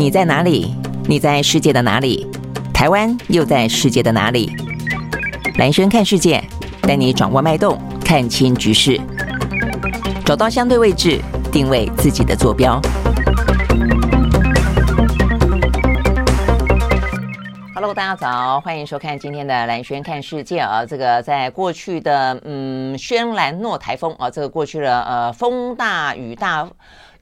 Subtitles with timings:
[0.00, 0.74] 你在哪里？
[1.06, 2.26] 你在世界的哪里？
[2.72, 4.50] 台湾又在世界的哪里？
[5.58, 6.42] 兰萱看世界，
[6.80, 8.98] 带你掌握脉动，看清局势，
[10.24, 11.20] 找到相对位置，
[11.52, 12.80] 定位自己的坐标。
[17.74, 20.82] Hello，大家早，欢迎收看今天的兰萱看世界啊。
[20.86, 26.66] 这个在过去的嗯轩岚诺台风啊，这个过去了呃风大雨大。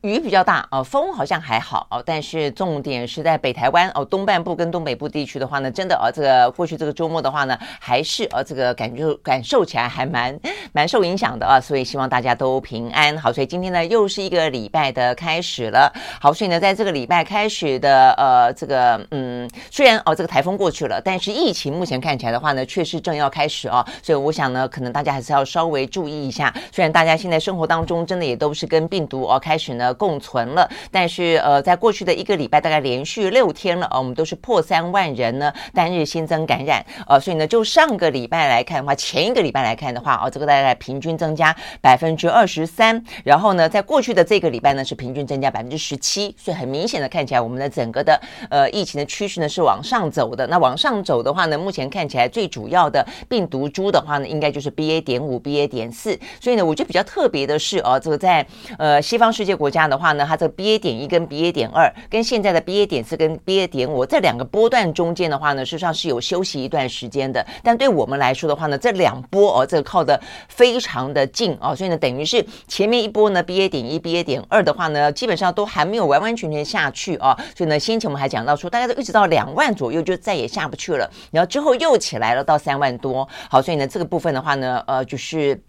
[0.03, 10.39] 雨比较大哦，风好像还好哦，但是重点是在北台湾哦，东半部跟东北部地区的话呢，真的哦，这个过去这个周末的话呢，还是哦，这个感觉 感受起来还蛮
[10.73, 13.19] 蛮受影响的啊，所以希望大家都平安。
[13.19, 15.93] 好，所以今天呢又是一个礼拜的开始了。
[16.21, 26.55] 好，所以呢在这个礼拜开始的呃这个嗯，虽然哦这个台风过去了，但是疫情目前看起来的话呢，确实正要开始哦，所以我想呢，可能大家还是要稍微注意一下。
[26.71, 29.88] 虽然大家现在生活当中真的也都是跟病毒哦开始呢。
[29.95, 50.47] 共存了，但是呃，在过去的一个礼拜，大概连续六天了，呃，我们都是破三万人呢单日新增感染，呃，所以呢，就上个礼拜来看的话，前一个礼拜来看的话，哦，这个大概平均增加百分之二十三，然后呢，在过去的这个礼拜呢，是平均增加百分之十七，所以很明显的看起来，我们的整个的呃疫情的趋势呢是往上走的。
[50.47, 58.45] 那往上走的话呢，目前看起来最主要的病毒株的话呢，应该就是 BA 点五、BA 点四，所以呢，我觉得比较特别的是，哦，这个在
[58.79, 67.45] 呃西方世界国家的话呢，它这个 BA 点一跟 BA 点二跟现在的 BA 点四跟 BA 点五这两个波段中间的话呢，事实上是有休息一段时间的。
[67.63, 70.19] 但对我们来说的话呢，这两波哦，这个靠得
[70.49, 77.37] 非常的近哦，所以呢，等于是前面一波呢 BA 点一、BA 点二的话呢，基本上都还没有完完全全下去哦。
[77.55, 83.29] 所以呢，先前我们还讲到说，大家都一直到两万左右就再也下不去了，然后之后又起来了到三万多。
[83.51, 85.61] 好，所以呢，这个部分的话呢，呃，就是。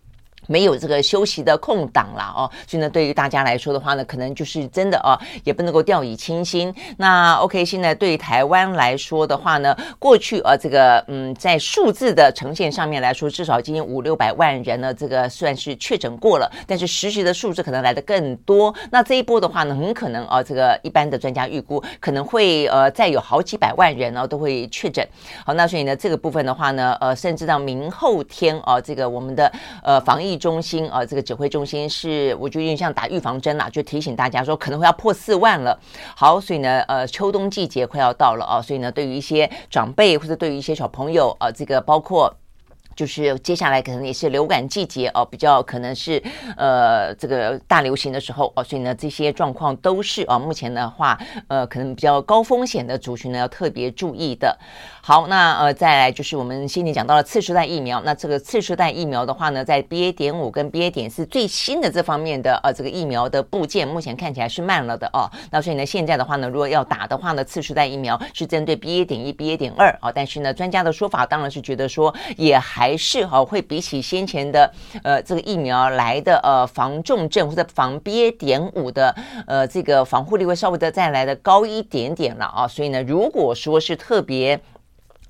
[0.49, 6.73] 没有这个休息的空档了哦，所以呢，对于大家来说的话呢，可能就是真的哦，也不能够掉以轻心。
[6.97, 18.73] 那 OK，现在对于台湾来说的话呢，过去呃这个嗯，在数字的呈现上面来说，至少今天五六百万人呢，这个算是确诊过了，但是实时的数字可能来的更多。
[18.89, 25.07] 那这一波的话呢，很可能啊，这个一般的专家预估可能会呃再有好几百万人呢都会确诊。
[25.45, 29.51] 好，那所以呢，这个部分的话呢，呃，甚至到明后天啊，这个我们的
[29.83, 30.38] 呃防疫。
[30.39, 35.79] 中心啊，这个指挥中心是我觉得有点像打预防针啦，就提醒大家说可能会要破四万了。
[36.15, 42.33] 好，所以呢，呃，秋冬季节快要到了啊，所以呢，对于一些长辈或者对于一些小朋友啊，这个包括。
[42.95, 46.21] 就是接下来可能也是流感季节哦，比较可能是
[46.57, 51.17] 呃这个大流行的时候哦，所以呢这些状况都是啊目前的话
[51.47, 54.59] 呃可能比较高风险的族群呢要特别注意的。
[55.09, 65.25] 好，那呃再来就是我们先前讲到了次世代疫苗，那这个次世代疫苗的话呢，在 BA 点五跟 BA 点四最新的这方面的呃这个疫苗的部件，目前看起来是慢了的哦。
[65.49, 72.95] 那所以呢现在的话呢，如果要打的话呢，次世代疫苗是针对 BA 点一、BA 点二啊，但是呢专家的说法当然是觉得说也还。
[72.95, 74.71] 是哈会比起先前的
[75.01, 79.15] 呃这个疫苗来的呃防重症或者防 BA 点五的
[79.47, 84.61] 呃这个防护力会稍微的再来的高一点点了啊，所以呢，如果说是特别。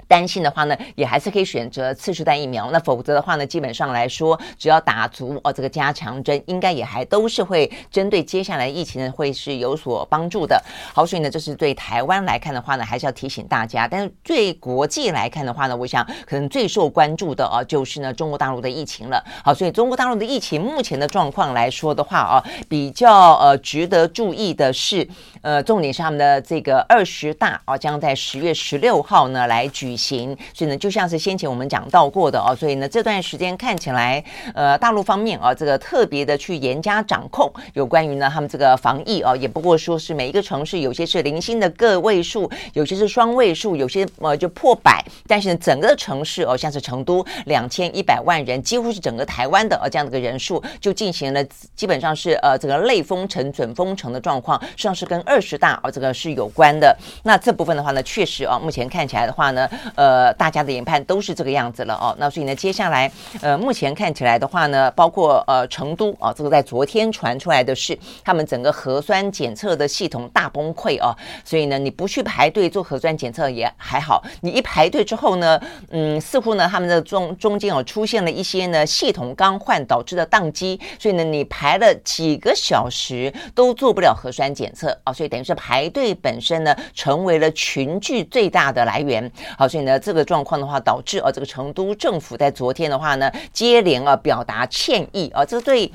[0.10, 2.72] 担心的话呢，也还是可以选择次世代疫苗。
[2.72, 10.60] 那否则的话呢，基本上来说，只要打足哦这个加强针，应该也还都是会针对接下来疫情呢会是有所帮助的。
[10.94, 13.88] 好，所以呢，这是对台湾来看的话呢，还是要提醒大家。
[13.88, 19.24] 但是对国际来看的话呢，我想可能最受关注的哦，就是呢中国大陆的疫情了。
[19.44, 25.08] 好，所以中国大陆的疫情目前的状况来说的话啊，比较呃值得注意的是，
[25.42, 30.00] 呃，重点是他们的这个二十大啊，将在十月十六号呢来举。
[30.00, 34.24] 行，所以呢，就像是先前我们讲到过的哦，所以呢，这段时间看起来，
[34.54, 51.44] 呃，大陆方面啊，这个特别的去严加掌控有关于呢他们这个防疫啊，也不过说是每一个城市有些是零星的个位数，有些是双位数，有些呃就破百，但是呢，整个城市哦，像是成都两千一百万人，几乎是整个台湾的呃这样的一个人数，就进行了
[51.76, 56.98] 基本上是呃这个类封城、准封城的状况，实际上是跟二十大啊这个是有关的。
[57.24, 59.70] 那这部分的话呢，确实啊，目前看起来的话呢。
[59.96, 62.16] 呃，大家的研判都是这个样子了哦。
[62.18, 63.12] 那所以呢，接下来
[63.42, 71.16] 呃，目前看起来的话呢，包括呃成都啊，这个在昨天传出来的是他们整个核酸检测的系统大崩溃哦。
[71.44, 89.30] 所以呢，你不去排队做核酸检测也还好，你一排队之后呢，嗯，似乎呢他们的中中间哦出现了一些呢系统刚换导致的宕机，所以呢你排了几个小时都做不了核酸检测啊，所以等于是排队本身呢成为了群聚最大的来源。
[89.58, 89.84] 好，所以。
[89.84, 95.90] 呢，这个状况的话，导致啊，这个成都政府在昨天的话呢，接连啊表达歉意啊，这对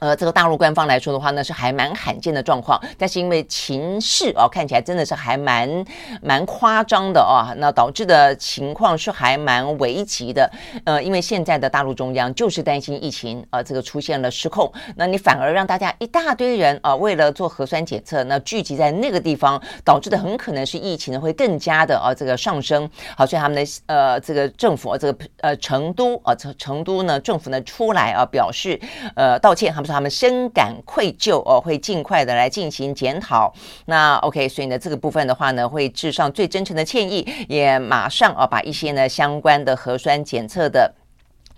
[0.00, 5.84] 呃，这个大陆官方来说的话呢，是还蛮罕见的状况，但是因为情势哦，看起来真的是还蛮
[6.22, 10.50] 蛮夸张的哦，那导致的情况是还蛮危急的。
[10.84, 22.88] 呃，因为现在的大陆中央就是担心疫情呃，这个出现了失控，那你反而让大家一大堆人啊、为了做核酸检测，那聚集在那个地方，导致的很可能是疫情呢会更加的啊、呃，这个上升。
[23.14, 28.80] 好，所以他们的呃这个政府这个呃成都啊成、成都呢政府呢出来啊表示
[29.14, 29.89] 呃道歉，他们。
[29.90, 33.52] 他们深感愧疚哦，会尽快的来进行检讨。
[33.86, 40.94] 那 OK，所以呢，这个部分的话呢，会致上最真诚的歉意，也马上啊把一些呢相关的核酸检测的。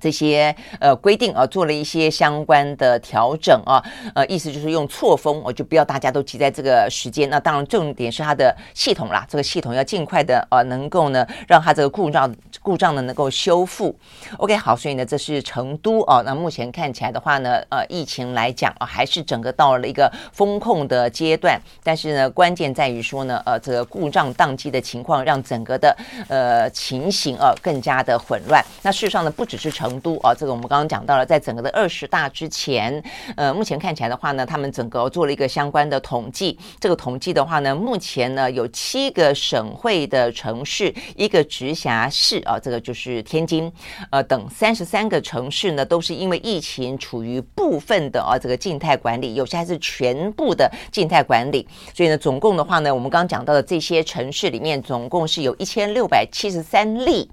[0.02, 3.81] 这些呃规定啊，做了一些相关的调整啊，
[4.16, 7.31] 呃，意思就是用错峰，我就不要大家都挤在这个时间。
[7.31, 13.96] 那当然，重点是它的系统啦，这个系统要尽快的呃，能够呢，让它这个故障故障呢能够修复。
[14.38, 16.20] OK，好，所以呢，这是成都哦。
[16.26, 21.60] 那目前看起来的话呢，呃，疫情来讲啊，还是整个到了一个风控的阶段。
[21.84, 25.96] 但是呢，关键在于说呢，呃，这个故障宕机的情况，让整个的
[26.28, 28.60] 呃情形啊更加的混乱。
[28.82, 29.91] 那事实上呢，不只是成。
[29.92, 33.02] 成都啊，这个我们刚刚讲到了，在整个的二十大之前，
[33.36, 36.58] 呃，目前看起来的话呢，他们整个做了一个相关的统计。
[36.80, 43.70] 这个统计的话呢，目前呢有七个省会的城市，一个直辖市啊，这个就是天津，
[44.10, 51.68] 呃，等三十三个城市呢，都是因为疫情处于部分的啊这个静态管理，有些还是全部的静态管理。
[51.94, 57.30] 所以呢，总共的话呢，我们刚刚讲到的这些城市里面，总共是有一千六百七十三例。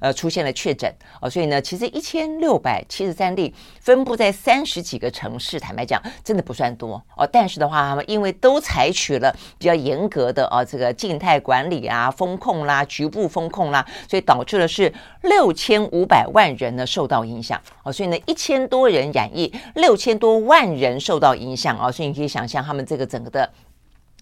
[0.00, 7.28] 呃，出现了确诊哦，所以呢，其实一千六百七十三例分布在三十几个城市，坦白讲，真的不算多哦。
[7.30, 14.92] 但是的话，他们因为都采取了比较严格的哦，这个静态管理啊、风控啦、局部风控啦，所以导致的是
[15.22, 17.92] 六千五百万人呢受到影响哦。
[17.92, 21.90] 所以呢，一千多人染疫，六千多万人受到影响哦。
[21.90, 23.50] 所以你可以想象他们这个整个的。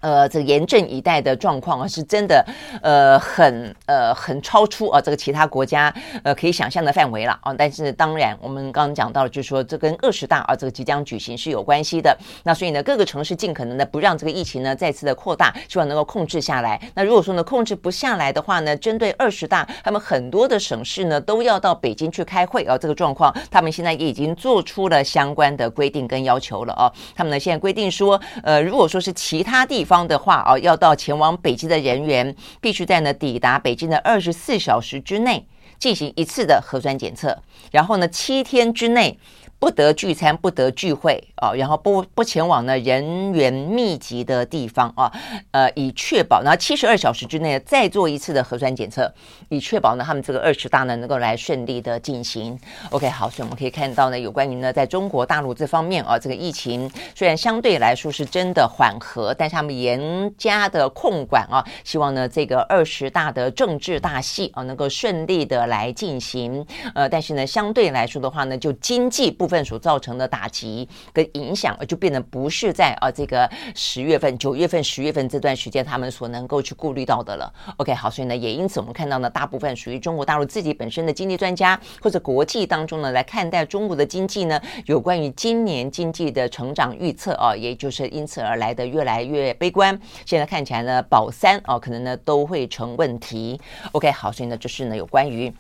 [0.01, 2.45] 呃，这个严阵以待的状况啊，是真的，
[2.83, 5.93] 呃，很呃很超出啊这个其他国家
[6.23, 7.53] 呃可以想象的范围了啊。
[7.53, 12.17] 但是当然，我们刚刚讲到了，就是说这跟二十大啊这个即将举行是有关系的。
[12.45, 16.81] 那所以呢，各个城市尽可能的不让这个疫情呢再次的扩大，希望能够控制下来。
[16.95, 22.79] 那如果说呢控制不下来的话呢，针对二十大，他们很多的省市呢都要到北京去开会啊。
[22.79, 26.91] 这个状况，他们现在也已经做出了相关的规定跟要求了啊。
[27.15, 29.90] 他们呢现在规定说，呃，如果说是其他地方。
[29.91, 35.45] 方的话啊，要到前往北京的人员，必须在呢抵达北京的二十四小时之内
[35.81, 37.37] 进行一次的核酸检测，
[37.73, 39.19] 然后呢七天之内。
[39.61, 45.13] 不得聚餐，不得聚会啊，然后不不前往呢人员密集的地方啊，
[45.51, 49.13] 呃，以确保然后七十二小时之内再做一次的核酸检测，
[49.51, 52.59] 以确保呢他们这个二十大呢能够来顺利的进行。
[52.89, 66.67] OK，好，所以我们可以看到呢，有关于呢在中国大陆这方面啊，这个疫情虽然相对来说是真的缓和，但是他们严加的控管啊，希望呢这个二十大的政治大戏啊能够顺利的来进行。
[66.95, 77.53] 呃，但是呢相对来说的话呢，就经济部份所造成的打击跟影响，就变得不是在啊这个十月份、九月份、十月份这段时间他们所能够去顾虑到的了。
[77.77, 89.99] OK，好，所以呢，也因此我们看到呢，大部分属于中国大陆自己本身的经济专家或者国际当中呢来看待中国的经济呢，有关于今年经济的成长预测啊，也就是因此而来的越来越悲观。
[90.25, 93.61] 现在看起来呢，保三啊可能呢都会成问题。
[93.91, 95.53] OK，好，所以呢，就是呢有关于。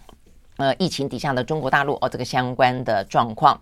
[0.60, 3.58] 呃，疫情底下的中国大陆哦，这个相关的状况。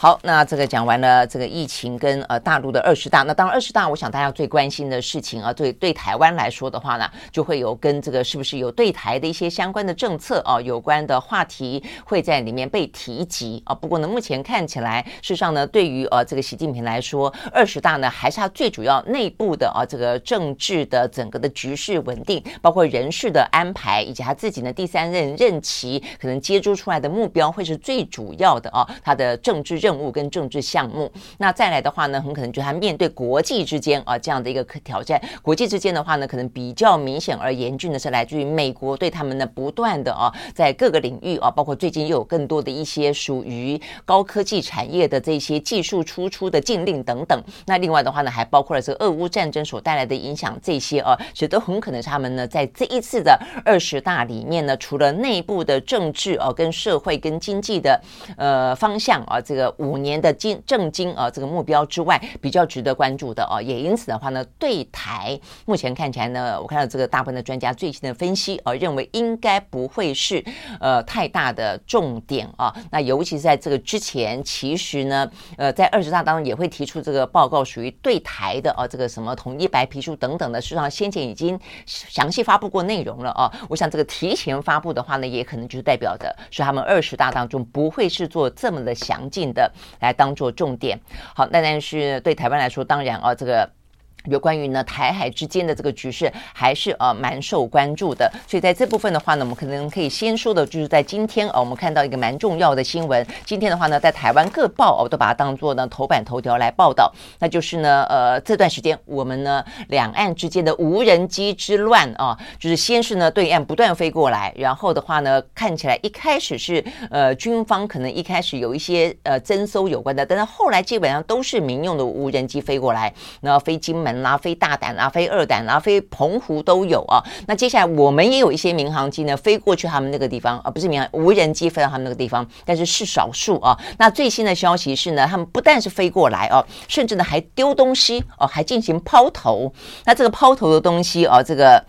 [0.00, 13.74] 好，那这个讲完了这个疫情跟呃大陆的二十大，那当然二十大，我想大家最关心的事情啊，对对台湾来说的话呢，就会有跟这个是不是有对台的一些相关的政策啊有关的话题会在里面被提及啊。
[13.74, 26.38] 不过呢，目前看起来，事实上呢，对于呃这个习近平来说，二十大呢还是他最主要内部的啊这个政治的整个的局势稳定，包括人事的安排，以及他自己呢第三任任期可能。
[26.40, 31.10] 接触出来的目标会是最主要的啊，他的政治任务跟政治项目。
[31.36, 35.20] 那再来的话呢，很可能就他面对国际之间啊这样的一个挑战。
[35.42, 47.42] 国际之间的话呢，可能比较明显而严峻的是来自于美国对他们的不断的啊，在各个领域啊，包括最近又有更多的一些属于高科技产业的这些技术输出的禁令等等。
[47.66, 56.38] 那另外的话呢，还包括了这个俄乌战争所带来的影响，这些啊，其实都很可能是他们呢在这一次的二十大里面呢，除了内部的政治。
[56.38, 58.00] 啊，跟社会跟经济的
[58.36, 70.44] 呃方向啊，这个五年的经正经啊这个目标之外，比较值得关注的啊，也因此的话呢，对台目前看起来呢，我看到这个大部分的专家最新的分析啊，认为应该不会是
[70.80, 72.74] 呃太大的重点啊。
[72.90, 83.52] 那尤其是在这个之前，其实呢，呃，在二十大当中也会提出这个报告属于对台的啊，这个什么统一白皮书等等的，实际上先前已经详细发布过内容了啊。
[83.68, 89.67] 我想这个提前发布的话呢，也可能就是代表的是他们二十大当中不会是做这么的详尽的
[90.00, 91.00] 来当做重点。
[91.34, 93.77] 好，那但是对台湾来说，当然啊，这个。
[94.24, 103.26] 有关于呢台海之间的这个局势还是呃蛮受关注的，所以在这部分的话呢，我们可能可以先说的就是在今天哦，我们看到一个蛮重要的新闻。
[103.46, 124.07] 今天的话呢，在台湾各报哦都把它当做呢头版头条来报道，那就是呢呃这段时间我们呢两岸之间的无人机之乱啊，就是先是呢对岸不断飞过来，然后的话呢看起来一开始是呃军方可能一开始有一些呃征收有关的，但是后来基本上都是民用的无人机飞过来，那飞金门。
[124.22, 127.22] 啦，飞大胆啦，飞二胆啦，飞澎湖都有啊。
[127.46, 133.78] 那接下来我们也有一些民航机呢，飞过去他们那个地方，而不是民航无人机飞到他们那个地方，但是是少数啊。
[133.98, 139.72] 那最新的消息是呢，他们不但是飞过来哦，甚至呢还丢东西哦，还进行抛投。
[140.04, 141.84] 那这个抛投的东西哦，这个。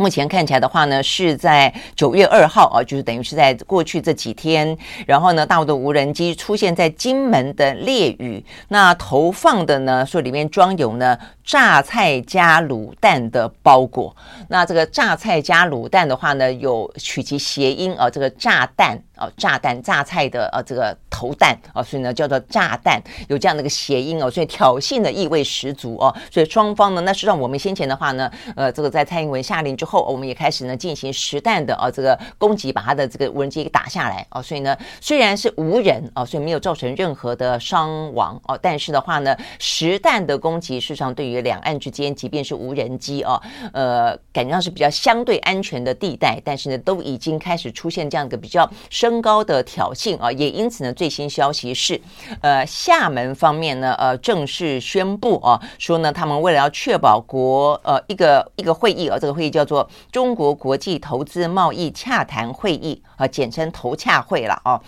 [0.00, 4.74] 目前看起来的话呢，是在九月二号啊，就是等于是在过去这几天，
[5.06, 14.16] 然后呢，大陆的无人机出现在金门的烈屿，那投放的呢，说里面装有呢榨菜加卤蛋的包裹。
[14.48, 18.98] 那这个榨菜加卤蛋的话呢，有取其谐音啊，这个炸弹。
[19.20, 43.40] 哦，炸弹榨菜的呃，这个投弹哦，所以呢叫做炸弹，有这样的一个谐音哦，所以挑衅的意味十足哦，所以双方呢，那实际上我们先前的话呢，呃，这个在蔡英文下令之后，我们也开始呢进行实弹的啊，这个攻击，把他的这个无人机给打下来哦，所以呢虽然是无人哦，所以没有造成任何的伤亡哦，但是的话呢，实弹的攻击事实上对于两岸之间，即便是无人机哦，
[43.74, 49.09] 呃，感觉上是比较相对安全的地带，但是呢，都已经开始出现这样一个比较深。
[49.10, 52.00] 升高的挑衅啊，也因此呢，最新消息是，
[52.42, 64.80] 呃，厦门方面呢，呃，正式宣布啊，说呢，他们为了要确保国呃一个一个会议啊，这个会议叫做中国国际投资贸易洽谈会议啊，简称投洽会了啊。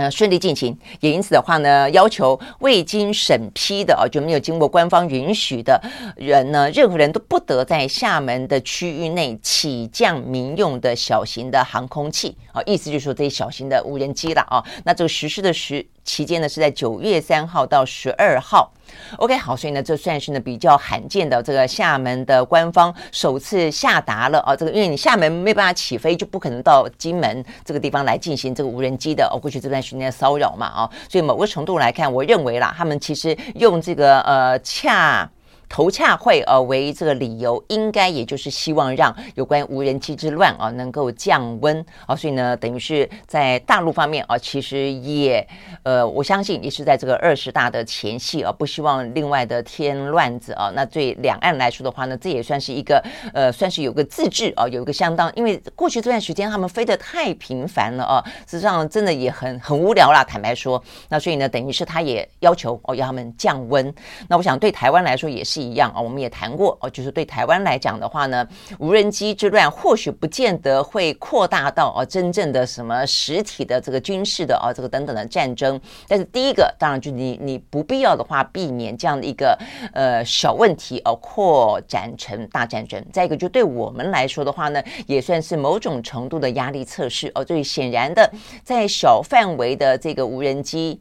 [0.00, 5.78] 呃，顺利进行，也因此的话呢，要求未经审批的啊，就没有经过官方允许的
[6.16, 14.64] 人呢，任何人都不得在厦门的区域内起降民用的小型的航空器啊，意思就是说这些小型的无人机了啊。
[14.84, 18.72] 那这个实施的时期间呢，是在九月三号到十二号。
[19.18, 35.30] OK，好，所以呢，这算是呢比较罕见的这个厦门的官方首次下达了啊，这个因为你厦门没办法起飞，就不可能到金门这个地方来进行这个无人机的哦，过去这段时间的骚扰嘛啊，所以某个程度来看，我认为啦，他们其实用这个呃恰。
[35.70, 45.46] 投洽会呃为这个理由，应该也就是希望让有关无人机之乱啊能够降温啊，所以呢，等于是在大陆方面啊，其实也
[45.84, 50.72] 呃，我相信也是在这个二十大的前夕啊，不希望另外的添乱子啊。
[50.74, 53.00] 那对两岸来说的话呢，这也算是一个
[53.32, 60.82] 呃，算是有个自治啊，有一个相当，因为过去这段时间他们飞得太频繁了啊，实际上真的也很很无聊啦，坦白说。
[61.08, 63.94] 那所以呢，等于是他也要求哦，要他们降温。
[64.26, 65.59] 那我想对台湾来说也是。
[65.60, 68.46] 一样啊，我们也谈过哦，就是对台湾来讲的话呢，
[68.78, 79.58] 无人机之乱或许不见得会扩大到哦真正的什么实体的这个军事的啊这个等等的战争，但是第一个当然就你你不必要的话避免这样的一个
[79.92, 88.30] 呃小问题哦扩展成大战争，再一个就对我们来说的话呢，也算是某种程度的压力测试哦，最显然的
[88.64, 91.00] 在小范围的这个无人机。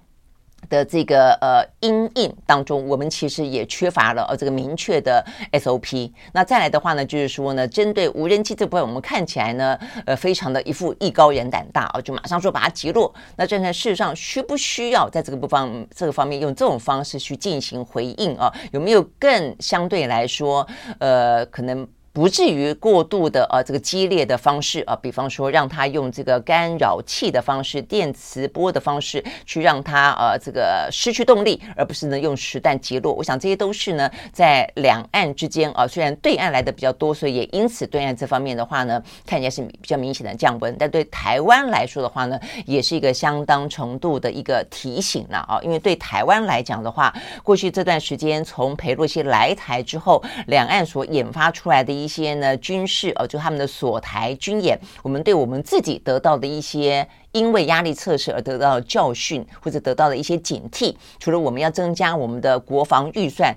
[0.70, 6.12] 的这个呃阴影当中，我们其实也缺乏了呃这个明确的 SOP。
[6.34, 13.14] 那再来的话呢，就是说呢，针对无人机这部分，我们看起来呢，呃，非常的一副艺高人胆大啊，就马上说把它击落。
[13.36, 18.54] 那站在事实上需不需要在这个部分这个方面用这种方式去进行回应啊？
[18.72, 20.68] 有没有更相对来说
[21.00, 21.88] 呃可能？
[22.12, 33.14] 不至于过度的呃这个激烈的方式啊，比方说让他用这个干扰器的方式、电磁波的方式去让他呃这个失去动力，而不是呢用实弹击落。
[33.14, 40.76] 我想这些都是呢在两岸之间啊，虽然对岸来的比较多，所以也因此对岸这方面的话呢，看起来是比较明显的降温。
[40.80, 47.14] 但对台湾来说的话呢，也是一个相当程度的一个提醒了啊，因为对台湾来讲的话，
[47.44, 51.99] 过去这段时间从裴洛西来台之后，两岸所引发出来的。
[52.04, 63.56] 一些呢军事哦，就他们的锁台军演，我们对我们自己得到的一些因为压力测试而得到的教训，或者得到的一些警惕，除了我们要增加我们的国防预算。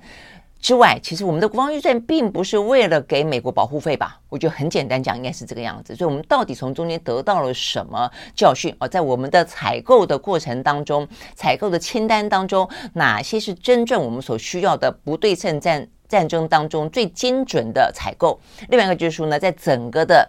[0.61, 4.21] 之外，其实我们的国防预算并不是为了给美国保护费吧？
[4.29, 5.93] 我觉得很简单讲，应该是这个样子。
[5.97, 8.73] 所以，我们到底从中间得到了什么教训？
[8.79, 18.39] 哦，在我们的采购的过程当中，采购的清单当中，哪些是真正我们所需要的不对称战战争当中最精准的采购？
[18.69, 20.29] 另外一个就是说呢，在整个的。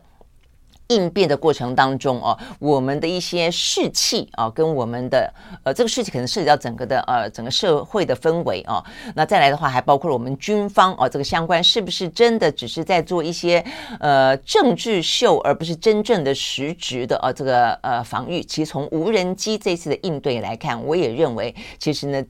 [0.87, 8.83] 应变的过程当中哦，我们的一些士气啊，跟我们的呃这个士气可能涉及到整个的呃整个社会的氛围啊。
[9.15, 13.63] 那再来的话，还包括了我们军方哦，这个相关是不是真的只是在做一些
[14.01, 18.43] 呃政治秀，而不是真正的实质的啊这个呃防御？
[18.43, 22.23] 其实从无人机这次的应对来看，我也认为其实呢。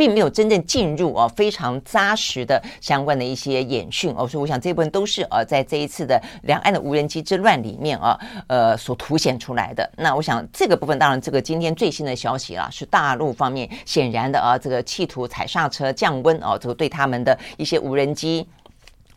[0.00, 9.86] 并没有真正进入啊，非常扎实的相关的一些演训哦，所以我想这部分都是呃在这一次的两岸的无人机之乱里面啊，呃所凸显出来的。
[9.98, 18.48] 那我想这个部分，当然这个今天最新的消息啦，是大陆方面显然的啊，这个企图踩刹车降温哦，这个对他们的一些无人机。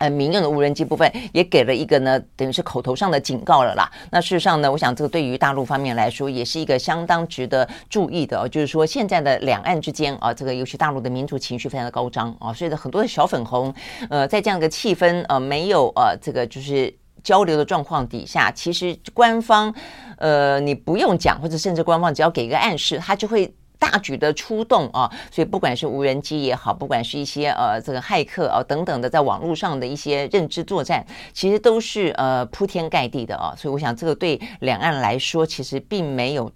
[0.04, 3.90] 呃，民用的无人机部分也给了一个呢，等于是口头上的警告了啦。
[4.10, 8.46] 那事实上呢，我想这个对于大陆方面来说，也是一个相当值得注意的哦。
[8.46, 13.74] 就是说，现在的两岸之间啊，这个尤其大陆的民族情绪非常的高涨啊，所以很多的小粉红，
[14.10, 19.74] 呃，在这样的气氛呃没有呃这个就是交流的状况底下，其实官方
[20.18, 23.50] 呃你不用讲，或者甚至官方只要给一个暗示，他就会。
[23.84, 33.54] 大举的出动啊，所以不管是无人机也好，不管是一些呃这个骇客啊等等的，在网络上的一些认知作战，其实都是呃铺天盖地的啊。
[33.54, 36.50] 所以我想这个对两岸来说，其实并没有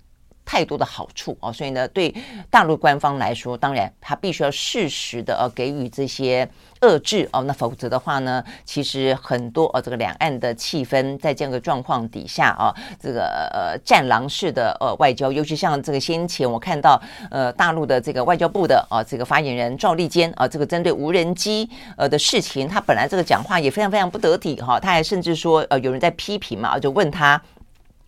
[0.48, 1.52] 太多的好处哦。
[1.52, 2.14] 所以呢，对
[2.48, 6.48] 大陆官方来说，当然他必须要适时的呃给予这些。
[6.80, 17.02] 遏制哦，那否则的话呢，其实很多呃、这个两岸的气氛在这样的状况底下啊，这个呃战狼式的呃外交，尤其像这个先前我看到
[17.32, 27.42] 呃大陆的这个外交部的啊这个发言人赵立坚啊，这个针对无人机呃的事情，他本来这个讲话也非常非常不得体哈、他还甚至说呃有人在批评嘛，就问他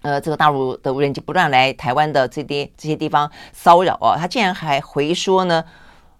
[0.03, 5.65] 呃这个大陆的无人机不断来台湾的这些这些地方骚扰啊，他竟然还回说呢。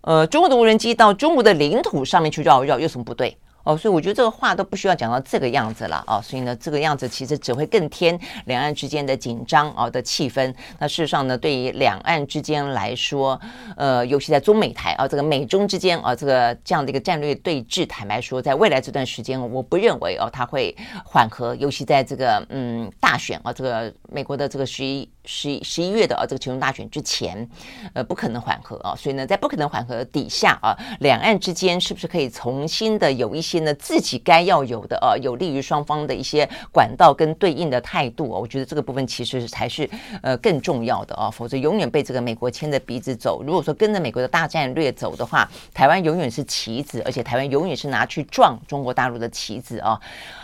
[0.03, 3.37] 呃，中国的无人机到中国的领土上面去绕一绕，有什么不对？
[3.65, 10.55] 哦，所以我觉得这个话都不需要讲到这个样子了哦，所以呢，这个样子其实只会更添两岸之间的紧张哦的气氛。
[10.79, 13.39] 那事实上呢，对于两岸之间来说，
[13.77, 21.55] 呃，尤其在中美台啊，这个美中之间啊，这个这样的一个战略对峙，坦白说，在未来这段时间，我不认为哦，它会缓和。
[21.57, 27.49] 尤其在这个嗯大选啊，这个美国的这个十一十一十一月的啊这个其中大选之前，
[27.95, 28.95] 呃，不可能缓和啊。
[28.97, 33.61] 所以呢，在不可能缓和底下啊，两岸之间是不是可以重新的有一些？
[33.61, 39.87] 呢，自己该要有的呃，有利于双方的一些管道跟对应的态度，我觉得这个部分其实才是
[40.23, 43.43] 呃更重要的啊，否则永远被这个美国牵着鼻子走。
[43.43, 50.01] 如果说跟着美国的大战略走的话，台湾永远是棋子，而且台湾永远是拿去撞中国大陆的棋子啊。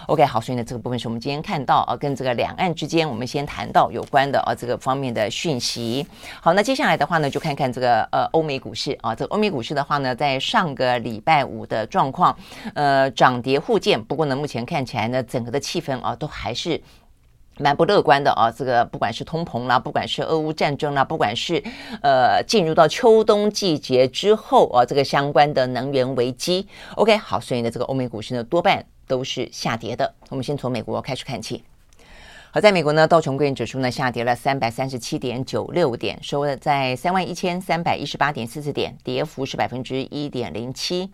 [0.08, 6.06] OK，好，所以呢，这个部分是我们今天看到啊，跟这个两岸之间，我们先谈到有关的啊这个方面的讯息。
[6.40, 12.36] 好，那接下来的话呢，就看看这个呃欧美股市啊，这个欧美股市的话呢，在上个礼拜五的状况，
[12.74, 13.10] 呃。
[13.16, 16.78] 涨跌互见，不过呢，目前看起来呢，整个的气氛啊，都还是
[17.58, 18.50] 蛮不乐观的啊。
[18.50, 21.62] 这个不管是通膨啦，不管是俄乌战争啦，不管是
[22.02, 26.68] 呃进入到秋冬季节之后啊，这个相关的能源危机。
[26.96, 30.14] OK，好，所以呢，这个欧美股市呢，多半都是下跌的。
[30.28, 31.64] 我们先从美国开始看起。
[32.52, 41.10] 好，在美国呢，道琼工业指数呢下跌了三百三十七点九六点，收在三万一千三百一十八点四四点，跌幅是百分之一点零七。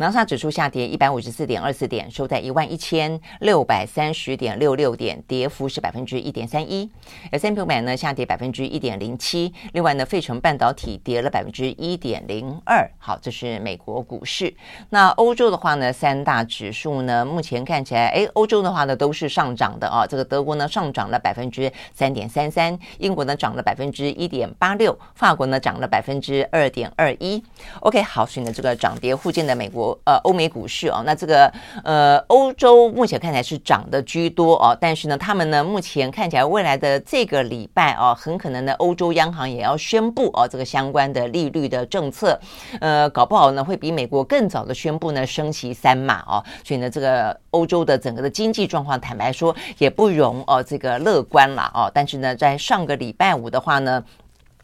[0.00, 6.90] 纳斯达克指数下跌一百五十四点二四点，收在一万一千六百三十点六六点，跌幅是百分之一点三一。
[7.30, 9.52] S&P 五百呢下跌百分之一点零七。
[9.74, 12.90] 另外呢，费城半导体跌了百分之一点零二。
[12.96, 14.54] 好，这是美国股市。
[14.88, 20.06] 那欧洲的话呢，三大指数呢，目前看起来，哎，欧洲的话呢都是上涨的啊。
[20.06, 27.44] 这个德国呢上涨了百分之三点三三，英国呢涨了百分之一点八六，法国呢涨了百分之二点二一。
[27.80, 29.89] OK，好，所以呢，这个涨跌互见的美国。
[30.04, 31.52] 呃，欧美股市哦，那这个
[31.84, 42.38] 呃，欧洲目前看起来是涨的居多哦，但是呢，他们呢目前看起来未来的这个礼拜哦，很可能呢，欧洲央行也要宣布哦，这个相关的利率的政策，
[42.80, 54.02] 呃，搞不好呢会比美国更早的宣布呢升息三码哦，所以呢，这个欧洲的整个的经济状况，坦白说也不容哦这个乐观了哦，但是呢，在上个礼拜五的话呢。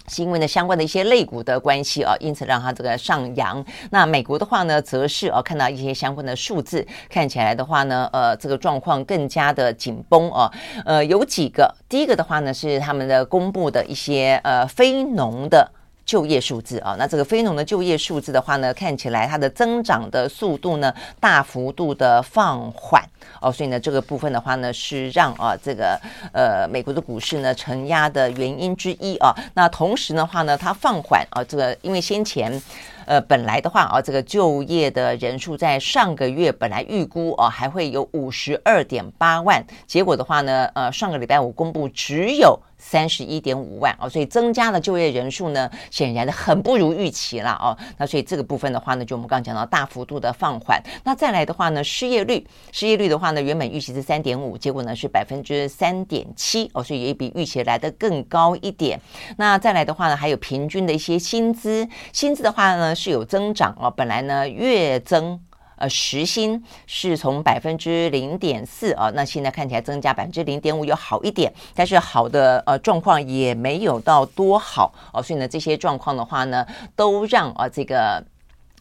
[0.08, 3.64] 是因为呢相关的一些类股的关系啊，因此让它这个上扬。
[3.90, 10.50] 那美国的话呢，则是啊看到一些相关的数字，看起来的话呢，呃，这个状况更加的紧绷啊。
[10.84, 15.70] 呃，有几个，第一个的话呢是他们的公布的一些呃非农的。
[16.06, 23.02] 就业数字啊，那这个非农的就业数字的话呢，看起来它的增长的速度呢大幅度的放缓
[23.42, 26.00] 哦，所以呢这个部分的话呢是让啊这个
[26.32, 29.34] 呃美国的股市呢承压的原因之一啊。
[29.54, 32.62] 那同时的话呢，它放缓啊，这个因为先前。
[33.06, 47.76] 呃，本来的话啊，这个就业的人数在上个月本来预估啊还会有五十二点八万，结果的话呢，呃，上个礼拜五公布只有三十一点五万哦，所以增加的就业人数呢，显然的很不如预期了哦。
[47.98, 50.80] 那所以这个部分的话呢，就我们刚刚讲到大幅度的放缓。
[51.04, 59.00] 那再来的话呢，失业率，失业率的话呢，原本预期是三点五，结果呢是百分之三点七哦，所以也比预期来的更高一点。
[59.36, 62.94] 那再来的话呢，还有平均的一些薪资，薪资的话呢。
[62.96, 65.38] 是有增长哦，本来呢月增
[65.76, 78.24] 呃时薪是从百分之零点四啊，那现在看起来增加百分之零点五，有好一点，但是好的呃状况也没有到多好哦，所以呢这些状况的话呢，都让啊这个。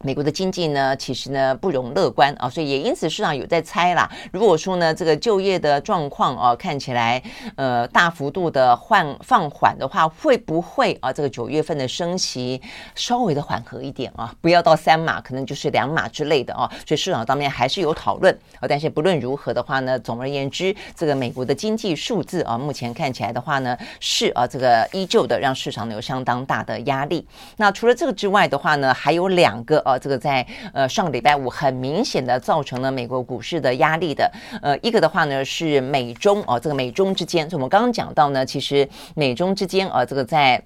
[0.02, 4.08] 美国的经济呢，其实呢不容乐观啊，所以也因此市场有在猜啦。
[4.30, 7.20] 如果说呢这个就业的状况啊看起来
[7.56, 12.60] 呃大幅度的换放缓的话，会不会啊这个九月份的升息
[12.94, 14.32] 稍微的缓和一点啊？
[14.42, 16.70] 不要到三码，可能就是两码之类的啊。
[16.86, 18.68] 所以市场当面还是有讨论啊。
[18.68, 27.26] 但是不论如何的话呢，总而言之，这个美国的经济数字啊，目前看起来的话呢是啊这个依旧的让市场有相当大的压力。
[27.56, 29.82] 那除了这个之外的话呢，还有两个。
[29.86, 30.44] 呃，这个在
[30.74, 40.62] 呃上个礼拜五很明显的造成了美国股市的压力的，呃，一个的话呢是美中哦，这个美中之间，就我们刚刚讲到呢，其实美中之间啊，这个在。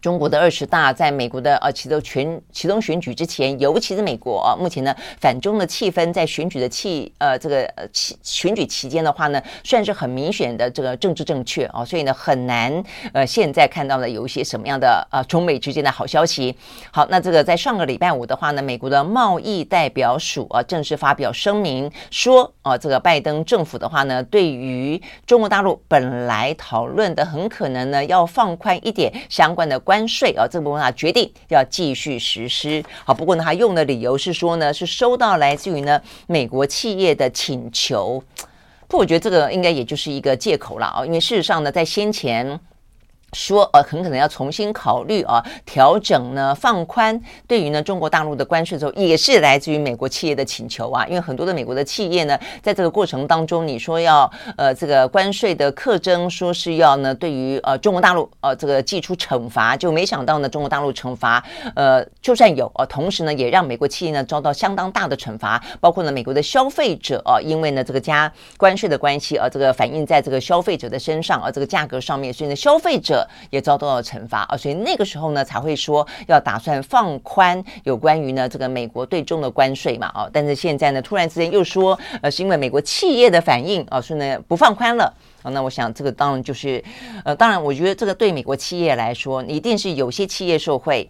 [0.00, 16.54] 中国的二十大在美国的呃启动全启动选举之前，尤其是美国啊，目前呢反中的气氛在选举的气呃这个呃期选举期间的话呢，算是很明显的这个政治正确啊，所以呢很难呃现在看到了有一些什么样的呃中美之间的好消息。
[16.90, 29.80] 好，那这个在上个礼拜五的话呢，美国的贸易代表署啊正式发表声明说啊，这个拜登政府的话呢，对于中国大陆本来讨论的很可能呢要放宽一点相关的。
[29.86, 32.84] 关税啊，这部分啊决定要继续实施。
[33.04, 38.20] 好，不过呢，他用的理由是说呢，是收到来自于呢美国企业的请求。
[38.88, 42.58] 不过我觉得这个应该也就是一个借口了啊，因为事实上呢，在先前。
[43.32, 51.04] 说呃，很可能要重新考虑啊，调整呢，放宽对于呢中国大陆的关税的时候，也是来自于美国企业的请求啊。
[51.06, 73.15] 因为很多的美国的企业呢，在这个过程当中，你说要呃这个关税的课征，说是要呢对于呃中国大陆呃这个寄出惩罚，就没想到呢中国大陆惩罚呃就算有呃，同时呢也让美国企业呢遭到相当大的惩罚，包括呢美国的消费者啊，因为呢这个加关税的关系啊，这个反映在这个消费者的身上啊，这个价格上面，所以呢消费者。
[73.50, 86.82] 也遭到了惩罚啊，所以那个时候呢才会说要打算放宽有关于呢这个美国对中的关税嘛啊，但是现在呢突然之间又说呃是因为美国企业的反应啊，所以呢不放宽了啊，那我想这个当然就是
[87.24, 91.08] 呃当然我觉得这个对美国企业来说一定是有些企业受惠。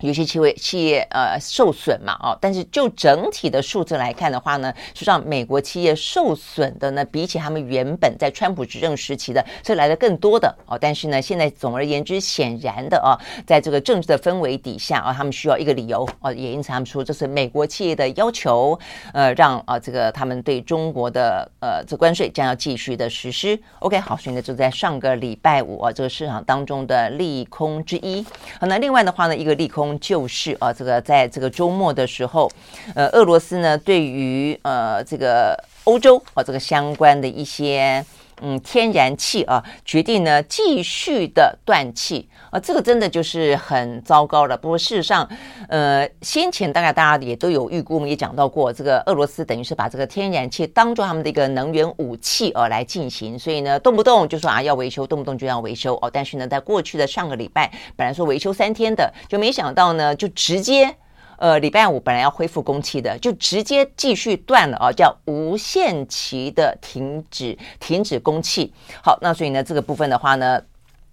[0.00, 10.76] 有些企业企业呃受损嘛，哦，但是就整体的数字来看的话呢，实际上美国企业受损的呢，比起他们原本在川普执政时期的是来的更多的哦。
[10.78, 18.78] 但是呢，现在总而言之，显然的啊，在这个政治的氛围底下啊，他们需要一个理由哦，也因此他们说这是美国企业的要求，
[19.14, 23.58] 呃，让啊这个他们对中国的呃这关税将要继续的实施。
[23.78, 28.22] OK，好，所以呢就在上个礼拜五啊，这个市场当中的利空之一。
[28.60, 29.85] 好，那另外的话呢，一个利空。
[30.00, 32.50] 就是啊，这个在这个周末的时候，
[32.94, 38.04] 呃，俄罗斯呢对于呃这个欧洲啊这个相关的一些。
[38.42, 44.56] 嗯，天然气啊，决定呢继续的断气啊，这个真的就是很糟糕了。
[44.56, 45.28] 不过事实上，
[45.68, 56.10] 呃，先前大概大家也都有预估，我们也讲到过，这个俄罗斯等于是把这个天然气当做他们的一个能源武器而来进行，所以呢，动不动就说啊要维修，动不动就要维修哦。
[56.12, 60.94] 但是呢，在过去的上个礼拜，本来说维修三天的，就没想到呢，就直接。
[61.38, 68.72] 呃，礼拜五本来要恢复供气的，就直接继续断了啊，叫无限期的停止停止供气。
[69.02, 70.62] 好，那所以呢，这个部分的话呢。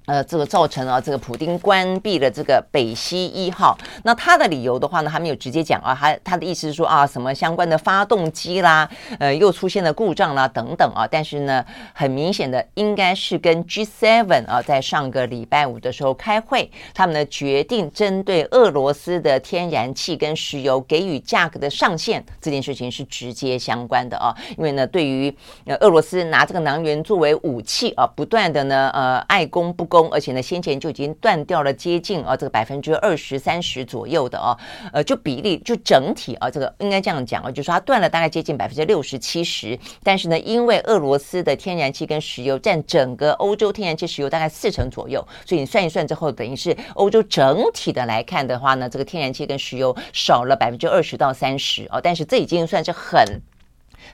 [0.05, 3.77] 呃，这个造成了这个普丁关闭了这个北溪一号。
[4.03, 11.07] 那他的理由的话呢，还没有直接讲啊，他他的意思是说啊，什么相关的发动机啦，呃，又出现了故障啦等等啊。
[11.09, 24.35] 但是呢，很明显的应该是跟 G7 啊，在上个礼拜五的时候开会，他们呢决定针对俄罗斯的天然气跟石油给予价格的上限这件事情是直接相关的啊。
[24.57, 29.92] 因为呢，对于呃俄罗斯拿这个能源作为武器啊，不断的呢呃爱攻不。
[29.93, 34.57] 工而且呢，先前就已经断掉了接近啊这个百分之二十三十左右的啊，
[34.91, 39.77] 呃，就比例就整体啊，这个应该这样讲啊，就是说它断了大概接近百分之六十七十。
[40.01, 52.01] 但是呢，因为俄罗斯的天然气跟石油占整个欧洲天然气石油大概四成左右，所以你算一算之后，等于是欧洲整体的来看的话呢，这个天然气跟石油少了百分之二十到三十哦。
[52.01, 53.23] 但是这已经算是很。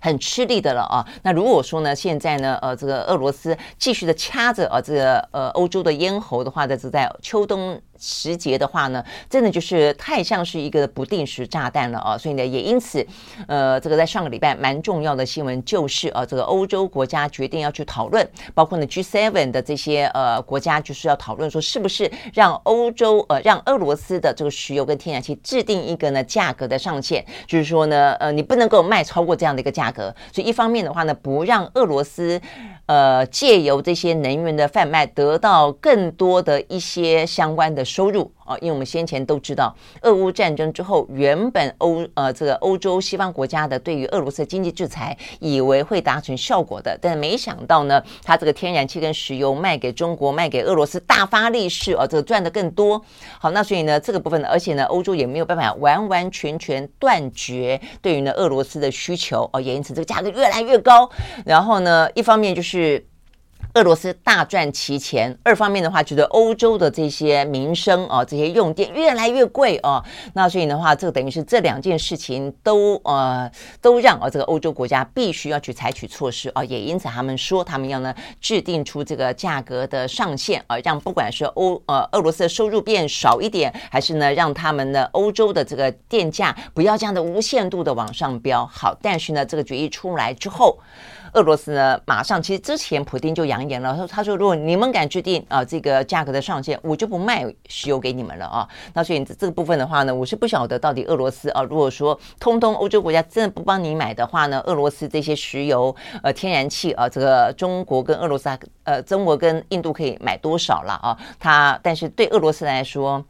[0.01, 1.05] 很吃力的了啊！
[1.23, 7.81] 那如果说呢，现在呢，呃，这个俄罗斯继续的掐着呃，这个呃欧洲的咽喉的话，呢是在秋冬。
[7.99, 12.17] 时节的话呢，真的就是太像是一个不定时炸弹了啊！
[12.17, 13.05] 所以呢，也因此，
[13.47, 30.15] 呃，这个在上个礼拜蛮重要的新闻就是啊，这个欧洲国家决定要去讨论，包括呢 G7 的这些呃国家，就是要讨论说，是不是让欧洲呃让俄罗斯的这个石油跟天然气制定一个呢价格的上限，就是说呢，呃，你不能够卖超过这样的一个价格。
[30.31, 32.39] 所以一方面的话呢，不让俄罗斯
[32.89, 37.86] 呃借由这些能源的贩卖得到更多的一些相关的。
[37.86, 52.99] 收入啊，因为我们先前都知道，俄乌战争之后，原本欧呃这个欧洲西方国家的对于俄罗斯经济制裁，以为会达成效果的，但是没想到呢，它这个天然气跟石油卖给中国、卖给俄罗斯大发利市啊，这个赚得更多。
[53.39, 61.07] 好，那所以呢，这个部分呢，而且呢，欧洲也没有办法完完全全断绝对于呢俄罗斯的需求哦，也因此这个价格越来越高。
[61.45, 63.05] 然后呢，一方面就是。
[63.75, 70.03] 俄罗斯大赚其钱，二方面的话，觉得欧洲的这些民生啊，这些用电越来越贵啊，
[70.34, 88.65] 那所以的话，这等于是这两件事情都呃都让啊这个欧洲国家必须要去采取措施啊，也因此他们说他们要呢制定出这个价格的上限啊，让不管是欧呃俄罗斯的收入变少一点，还是呢让他们的欧洲的这个电价不要这样的无限度的往上飙。
[88.65, 90.79] 好，但是呢这个决议出来之后。
[91.34, 98.68] 俄罗斯呢，马上其实之前普丁就扬言了，说他说如果你们敢制定啊这个价格的上限，我就不卖石油给你们了啊。
[98.94, 108.50] 那所以这个部分的话呢，我是不晓得到底俄罗斯啊，如果说通通欧洲国家真的不帮你买的话呢，俄罗斯这些石油呃天然气啊，这个中国跟俄罗斯
[108.84, 111.18] 呃中国跟印度可以买多少了啊？
[111.39, 113.24] 他但是对俄罗斯来说。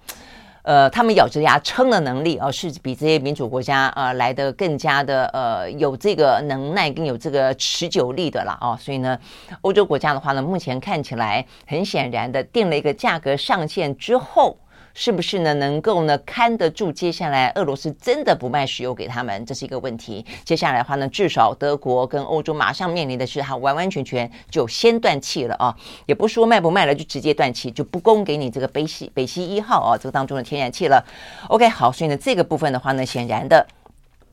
[0.70, 8.78] 呃，他们咬着牙撑的能力啊，是比这些民主国家呃来的更加的呃有这个能耐更有这个持久力的了啊。
[8.78, 9.18] 所以呢，
[9.62, 14.56] 欧洲国家的话呢，目前看起来很显然的定了一个价格上限之后。
[15.02, 15.54] 是不是呢？
[15.54, 16.92] 能够呢看得住？
[16.92, 20.26] 接下来俄罗斯真的不卖石油给他们，这是一个问题。
[20.44, 25.74] 接下来的话呢，至少德国跟欧洲马上面临的是，它完完全全就先断气了啊！
[26.06, 31.02] 也不说卖不卖了，就直接断气，就不供给你这个北西北西一号啊这个当中的天然气了。
[31.48, 33.66] OK，好，所以呢这个部分的话呢，显然的。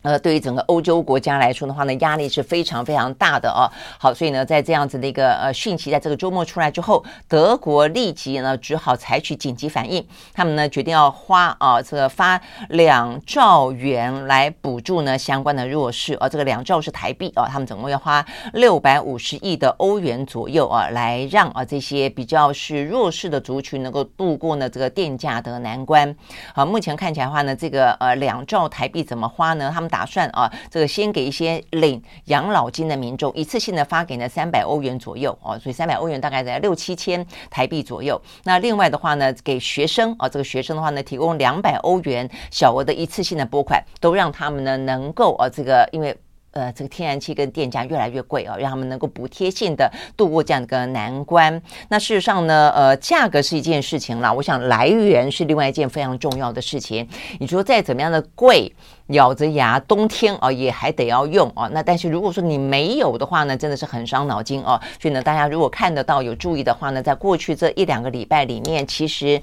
[0.06, 3.66] 呃，对于整个欧洲国家来说的话呢，压力是非常非常大的哦。
[3.98, 26.14] 好，所以呢，在这样子的一个呃讯息，在这个周末出来之后，德国立即呢只好采取紧急反应，他们呢决定要花啊这个发两兆元来补助呢相关的弱势，啊，这个两兆是台币啊，他们总共要花六百五十亿的欧元左右啊，来让啊这些比较是弱势的族群能够度过呢这个电价的难关。
[26.54, 29.72] 好，目前看起来的话呢，这个呃两兆台币怎么花呢？
[29.74, 38.20] 他们打算啊，这个先给一些领养老金的民众一次性的发给呢三百欧元左右啊，所以三百欧元大概在六七千台币左右。
[38.44, 46.14] 那另外的话呢，给学生啊，这个学生的话呢，提供两百欧元小额的一次性的拨款，都让他们呢能够啊，这个因为。
[46.56, 51.60] 呃，这个天然气跟电价越来越贵啊，让他们能够补贴性的度过这样一个难关。
[51.88, 57.06] 那事实上呢，呃，价格是一件事情啦，我想来源是另外一件非常重要的事情。
[57.38, 58.72] 你说再怎么样的贵，
[59.08, 61.68] 咬着牙冬天啊也还得要用啊。
[61.72, 64.80] 那但是如果说你没有的话呢，真的是很伤脑筋啊。
[64.98, 69.38] 所以呢，大家如果看得到有注意的话呢，在过去这一两个礼拜里面，其实。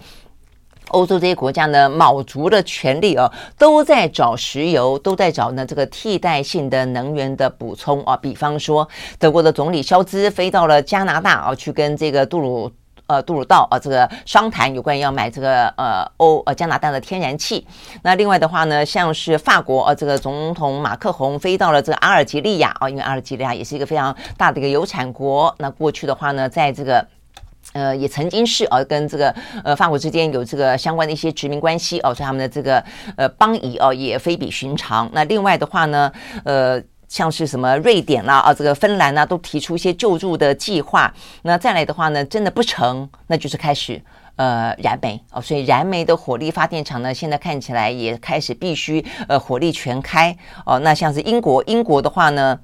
[0.93, 8.15] 欧洲这些国家呢，卯足了全力啊，都在找石油，都在找呢这个替代性的能源的补充啊。
[8.15, 12.71] 比方说，德国的总理肖兹飞到了加拿大啊，去跟这个杜鲁
[13.07, 17.65] 呃杜鲁道啊这个商谈有关于要买这个呃欧呃加拿大的天然气。
[18.03, 25.53] 那另外的话呢，像是法国啊这个总统马克宏飞到了这个阿尔及利亚啊，因为阿尔及利亚也是一个非常大的一个油产国。
[25.57, 27.03] 那过去的话呢，在这个。
[27.71, 32.83] 呃，也曾经是呃跟这个呃法国之间有这个相关的一些殖民关系哦，所以他们的这个
[33.15, 35.09] 呃邦谊哦也非比寻常。
[35.13, 36.11] 那另外的话呢，
[36.43, 41.11] 呃，像是什么瑞典啦啊，这个芬兰呐，都提出一些救助的计划。
[41.43, 43.99] 那再来的话呢，真的不成，那就是开始
[44.35, 50.79] 呃燃煤哦，所以燃煤的火力发电厂呢，现在看起来也开始必须呃火力全开哦。
[50.79, 52.59] 那像是英国，英国的话呢，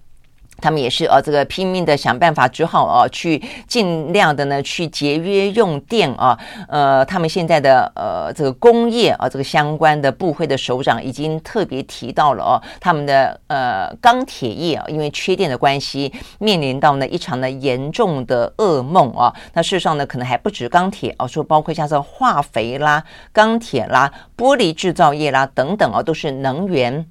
[0.60, 6.38] 他们也是呃，这个拼命的想办法，只好哦，去尽量的呢，去节约用电啊。
[6.67, 19.34] 呃，他们现在的呃，这个工业啊，这个相关的部会的首长已经特别提到了哦，他们的呃钢铁业啊，因为缺电的关系，面临到呢一场呢严重的噩梦啊。
[19.54, 27.06] 那事实上呢，可能还不止钢铁啊，说包括像是化肥啦、钢铁啦、玻璃制造业啦等等啊，都是能源。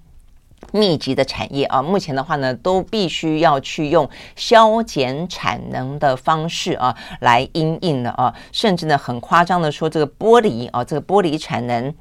[0.73, 11.95] 密集的产业啊，目前的话呢，都必须要去用削减产能的方式啊来因应的啊，甚至呢很夸张的说，这个玻璃啊，这个玻璃产能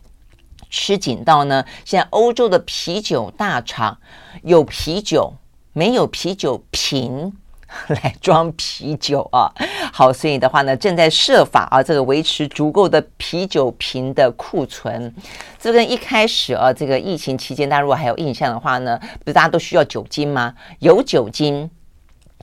[0.69, 3.97] 吃紧到呢，现在欧洲的啤酒大厂
[4.43, 5.33] 有啤酒，
[5.73, 7.33] 没有啤酒瓶。
[7.89, 9.51] 来装啤酒啊，
[9.91, 15.13] 好，所以的话呢，正在设法啊，这个维持足够的啤酒瓶的库存。
[15.59, 20.53] 这跟一开始啊，这个疫情期间，大家如果还有印象的话呢，不是大家都需要酒精吗？
[20.79, 21.69] 有酒精，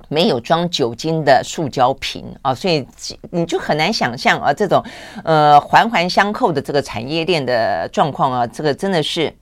[0.08, 2.86] 没有装酒精的塑胶瓶啊，所以
[3.30, 4.84] 你就很难想象啊，这种
[5.24, 9.34] 呃环环相扣的这个产业链的状况啊，这个真的是。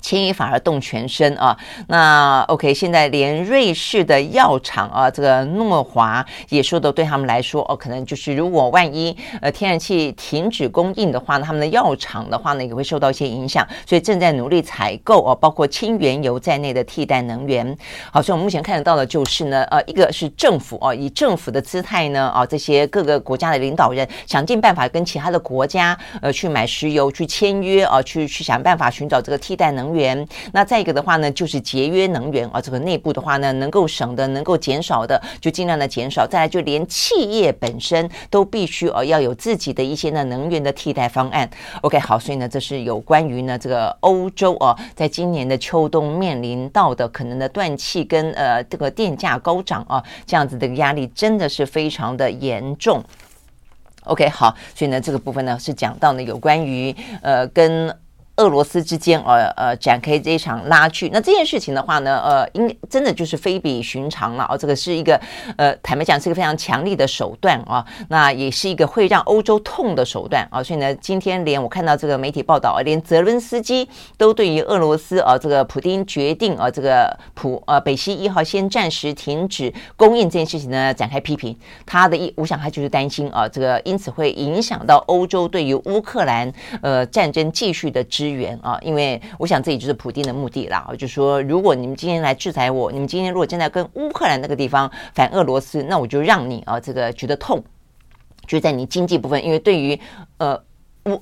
[0.00, 1.56] 牵一发而动全身啊！
[1.88, 17.76] 那 OK，现在连瑞士的药厂啊，这个诺华也说的，对他们来说哦，可能就是如果万一呃天然气停止供应的话呢，他们的药厂的话呢也会受到一些影响，所以正在努力采购哦，包括氢原油在内的替代能源。
[18.12, 29.87] 好，所以我们目前看得到的就是呢，呃，一个是政府哦，以政府的姿态呢，啊，这些各个国家的领导人想尽办法跟其他的国家呃去买石油，去签约啊，去去想办法寻找这个替代能。
[29.88, 32.60] 能源，那再一个的话呢，就是节约能源啊。
[32.60, 36.26] 这个内部的话呢，能够省的、能够减少的，就尽量的减少。
[36.26, 41.48] 再来，就连企业本身都必须哦，要有自己的一些呢能源的替代方案。
[41.82, 53.02] OK，好，所以呢，这是有关于呢这个欧洲哦，在今年的秋冬面临到的可能的断气跟呃这个电价高涨啊，这样子的压力真的是非常的严重。
[54.04, 57.96] OK，好，所以呢，这个部分呢是讲到呢有关于呃跟。
[58.38, 61.10] 俄罗斯之间，呃呃，展开这一场拉锯。
[61.12, 64.56] 那这件事情的话呢，呃，应真的就是非比寻常了哦。
[64.56, 65.20] 这个是一个，
[65.56, 67.84] 呃，坦白讲是一个非常强力的手段啊。
[68.08, 70.62] 那也是一个会让欧洲痛的手段啊。
[70.62, 81.56] 所以呢，今天连我看到这个媒体报道，连泽伦斯基都对于俄罗斯啊，这个普丁决定啊，这个普呃北溪一号先暂时停止供应这件事情呢，展开批评。
[81.84, 88.27] 他的一，我想他就是担心啊，这个因此会影响到欧洲对于乌克兰呃战争继续的支。
[88.28, 90.90] 支援啊，因为我想这也就是普丁的目的啦。
[90.98, 97.62] 就说，如果你们今天来制裁我，你们今天如果真的跟乌克兰那个地方反俄罗斯，那我就让你啊这个觉得痛，
[98.46, 99.98] 就在你经济部分，因为对于
[100.36, 100.62] 呃。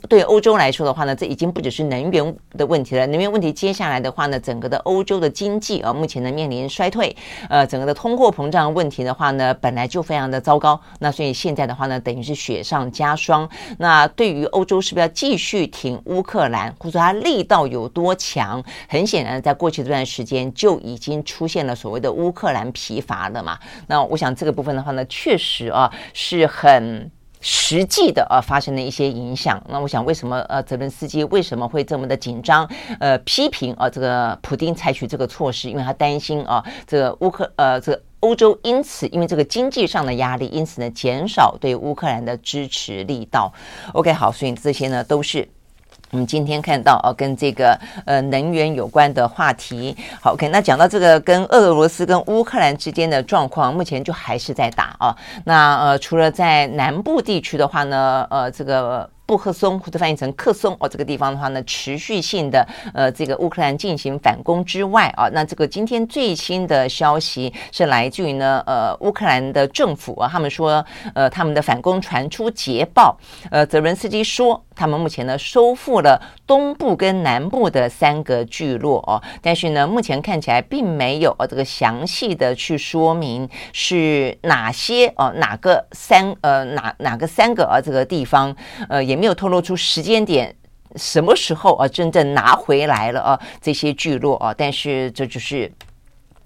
[0.08, 3.06] 对欧洲来说的话呢，这已经不只是能源的问题了。
[3.06, 7.14] 能源问题接下来的话呢，整个的欧洲的经济啊，目前呢面临衰退，
[7.48, 10.80] 呃，整个的通货膨胀问题的话呢，本来就非常的糟糕。
[11.00, 13.48] 那所以现在的话呢，等于是雪上加霜。
[13.78, 18.62] 那对于欧洲是不是要继续挺乌克兰，或者说它力道有多强？
[18.88, 23.58] 很显然，在过去这段时间就已经出现了所谓的乌克兰疲乏了嘛。
[23.86, 27.10] 那我想这个部分的话呢，确实啊是很。
[27.48, 32.68] 实际的呃发生的一些影响，那我想为什么呃泽伦斯基为什么会这么的紧张？
[32.98, 43.52] 呃，批评啊、呃、这个普丁采取这个措施，因为他担心啊、这个乌克呃这个欧洲因此因为这个经济上的压力，因此呢减少对乌克兰的支持力道。
[43.92, 45.48] OK，好，所以这些呢都是。
[46.10, 49.96] 我们今天看到哦，跟这个呃能源有关的话题。
[50.20, 55.16] 好，OK，那讲到这个跟俄罗斯跟乌克兰之间的状况，目前就还是在打啊。
[55.44, 59.08] 那呃，除了在南部地区的话呢，呃，这个。
[59.26, 62.64] 布克松或者翻译成克松哦，这个地方的话呢，持续性的
[62.94, 73.18] 呃，这个乌克兰进行反攻之外啊，那这个今天最新的消息是来自于呢呃乌克兰的政府啊，他们说呃他们的反攻传出捷报，
[73.50, 88.54] 呃泽伦斯基说他们目前呢收复了东部跟南部的三个聚落哦，但是呢目前看起来并没有呃这个详细的去说明是哪些哦哪个三呃哪哪个三个啊这个地方
[88.88, 89.16] 呃也。
[89.16, 90.54] 没有透露出时间点，
[90.96, 94.52] 什么时候啊真正拿回来了啊这些聚落啊？
[94.54, 95.72] 但是这就是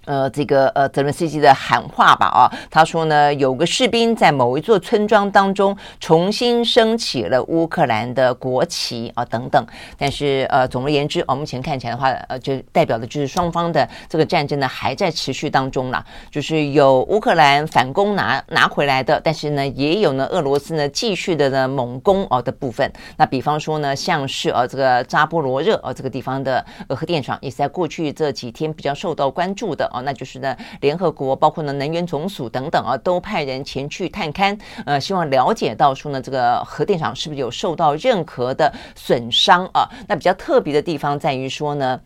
[0.07, 9.65] 呃，这个呃，泽伦斯基的喊话吧，啊，他说呢，有个士兵在某一座村庄当中重新升起了乌克兰的国旗啊，等等。
[9.99, 22.91] 但是呃，总而言之，哦，目前看起来的话，呃，就代表的就是双方的这个战争呢还在持续当中了，就是有乌克兰反攻拿拿回来的，但是呢，也有呢俄罗斯呢继续的呢猛攻哦的部分。
[23.19, 29.90] 那比方说呢，像是呃这个扎波罗热呃这个地方的核电厂，也是在过去这几天比较受到关注的。
[29.93, 39.89] 哦那就是呢，联合国包括呢能源总署等等啊，都派人前去探勘，呃，希望了解到说呢，这个核电厂是不是有受到任何的损伤啊？
[40.09, 42.01] 那比较特别的地方在于说呢。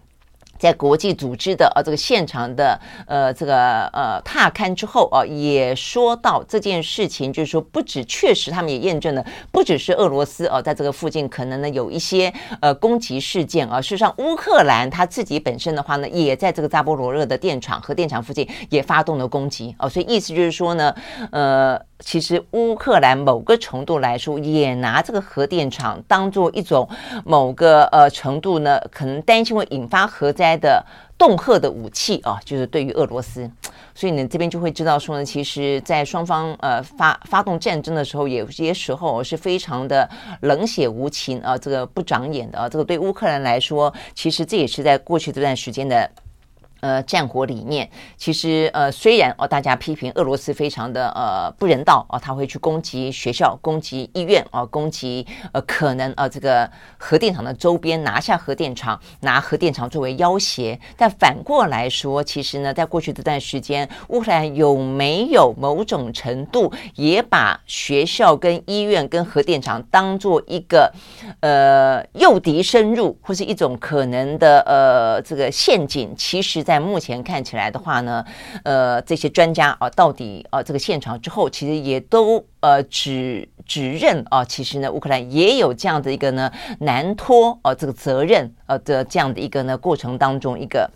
[0.58, 13.80] 在国际组织的呃这个现场的呃这个呃踏勘之后啊，也说到这件事情，就是说不止确实他们也验证了，不只是俄罗斯啊，在这个附近可能呢有一些呃攻击事件啊。
[13.80, 19.88] 事实上，乌克兰他自己本身的话呢，也在这个扎波罗热的电厂核电厂附近也发动了攻击啊。
[19.88, 20.94] 所以意思就是说呢，
[21.30, 21.80] 呃。
[22.00, 26.86] 其实乌克兰某个程度来说，也拿这个核电厂当做一种
[27.24, 30.84] 某个呃程度呢，可能担心会引发核灾灾的
[31.16, 33.50] 恫吓的武器啊，就是对于俄罗斯。
[33.94, 40.08] 所以呢，这边就会知道说呢，其实，在双方呃发发动战争的时候，有些时候是非常的
[40.42, 42.68] 冷血无情啊，这个不长眼的啊。
[42.68, 46.10] 这个对乌克兰来说，其实这也是在过去这段时间的。
[46.84, 60.78] 呃，战火里面，其实呃，虽然哦，大家批评俄罗斯非常的呃不人道哦，他会去攻击学校、攻击医院啊、哦，攻击呃可能呃这个核电厂的周边，拿下核电厂，拿核电厂作为要挟。
[60.94, 70.92] 但反过来说，其实呢，在过去这段时间，乌克兰有没有某种程度也把学校、跟医院、跟核电厂当做一个
[71.40, 76.14] 呃诱敌深入，或是一种可能的呃这个陷阱？
[76.18, 78.24] 其实，在在目前看起来的话呢，
[78.64, 86.50] 呃，这些专家啊，到底啊，这个现场之后，其实也都呃指指认啊，其实呢，乌克兰也有这样的一个呢
[86.80, 90.90] 难脱啊这个责任呃的这样的一个呢过程当中一个。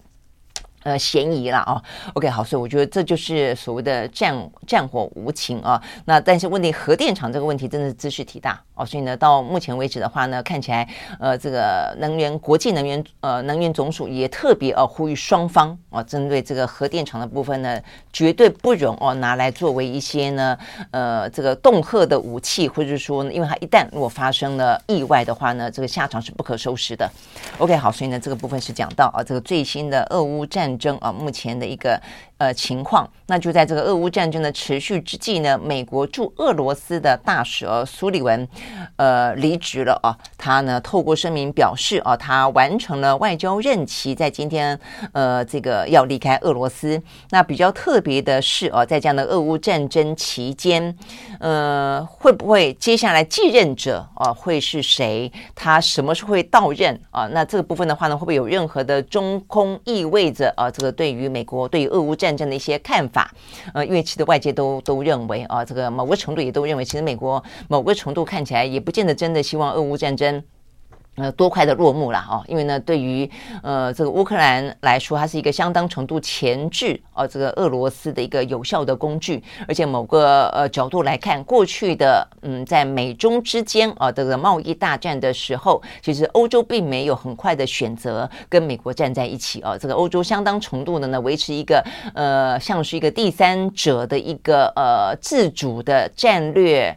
[0.83, 1.83] 呃，嫌疑了啊。
[2.15, 5.83] OK，好，所以我觉得这就是所谓的战战火无情啊。
[6.05, 8.87] 那但是问题，核电厂这个问题真的是知识体大哦。
[8.87, 17.81] 所以呢，到目前为止的话呢，看起来呃，这个能源国际能源呃能源总署也特别呃呼吁双方啊，针对这个核电厂的部分呢，
[18.13, 20.57] 绝对不容哦拿来作为一些呢
[20.93, 27.11] 呃这个恫吓的武器，或者说，因为它一旦如果发生了意外的话呢，这个下场是不可收拾的。
[27.59, 30.68] OK，好，所以呢，这个部分是讲到啊，这个最新的俄乌战。
[30.69, 32.01] 战争啊，目前的一个
[32.39, 38.49] 呃情况，那就在这个俄乌战争的持续之际呢，美国驻俄罗斯的大使呃苏利文
[38.97, 44.79] 呃离职了啊，他呢透过声明表示啊，他完成了外交任期，在今天
[45.13, 47.01] 呃这个要离开俄罗斯。
[47.31, 50.97] 那比较特别的是啊，在这样的俄乌战争期间，
[51.41, 55.31] 呃，会不会接下来继任者啊会是谁？
[55.55, 57.27] 他什么时候会到任啊？
[57.33, 60.53] 那这个部分的话呢，会不会有任何的中空意味着？
[60.57, 63.33] 啊，这个对于美国对于俄乌战战争的一些看法，
[63.73, 70.45] 呃，因为其实外界都都认为啊，这个某个程度也都认为，其实美国某个程度看起来也不见得真的希望俄乌战争。
[71.19, 73.29] 呃，多快的落幕了哦，因为呢，对于
[73.63, 96.97] 呃这个乌克兰来说，它是一个相当程度钳制呃这个俄罗斯的一个有效的工具，而且某个呃角度来看，过去的嗯在美中之间啊、呃、这个贸易大战的时候，其实欧洲并没有很快的选择跟美国站在一起哦、呃，这个欧洲相当程度的呢维持一个呃像是一个第三者的一个呃自主的战略。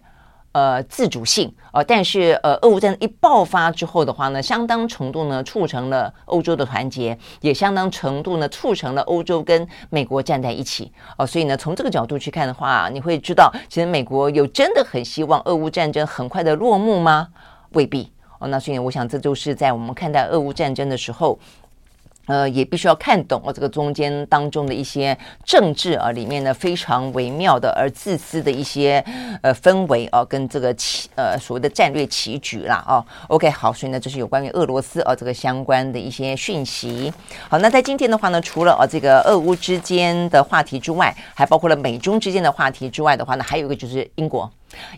[0.53, 17.29] 呃，自主性呃，但是呃，俄乌战争一爆发之后的话呢，相当程度呢促成了欧洲的团结，也相当程度呢促成了欧洲跟美国站在一起哦、所以呢，从这个角度去看的话，你会知道，其实美国有真的很希望俄乌战争很快的落幕吗？
[17.71, 18.47] 未必哦。
[18.49, 21.39] 那所以我想，这就是在我们看待俄乌战争的时候。
[22.27, 29.03] 呃，也必须要看懂哦，这个中间当中的一些政治啊，里面呢非常微妙的而自私的一些
[29.41, 33.03] 呃氛围啊，跟这个棋呃所谓的战略棋局啦哦。
[33.27, 37.11] OK，好，所以呢，这是有关于俄罗斯啊这个相关的一些讯息。
[37.49, 44.49] 好，那在今天的话呢，除了啊这个俄乌之间的话题之外，还包括了美中之间的话题之外的话呢，还有一个就是英国。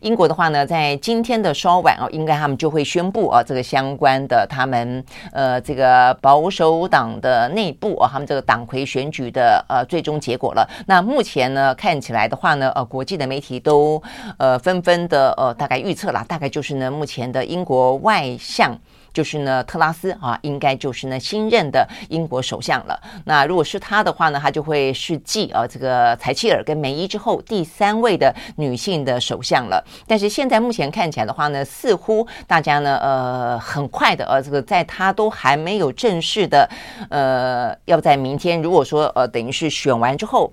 [0.01, 10.67] 英国的话呢，在今天的稍晚哦，应该他们就会宣布啊，这个相关的他们呃这个保守党的内部啊，他们这个党魁选举的呃最终结果了。
[10.87, 14.01] 那目前呢，看起来的话呢，呃，国际的媒体都
[14.37, 18.77] 呃纷纷的呃大概预测了，大概就是呢，目前的英国外相。
[19.13, 22.99] 就是呢特拉斯啊，应该就是呢新任的英国首相了。
[23.25, 29.83] 那如果是他的话呢，他就会是继啊这个柴契尔跟梅伊之后第三位的女性的首相了。
[30.07, 36.67] 但是现在目前看起来的话呢，似乎大家呢呃很快的呃这个在他都还没有正式的
[37.09, 40.51] 呃要在明天，如果说呃等于是选完之后。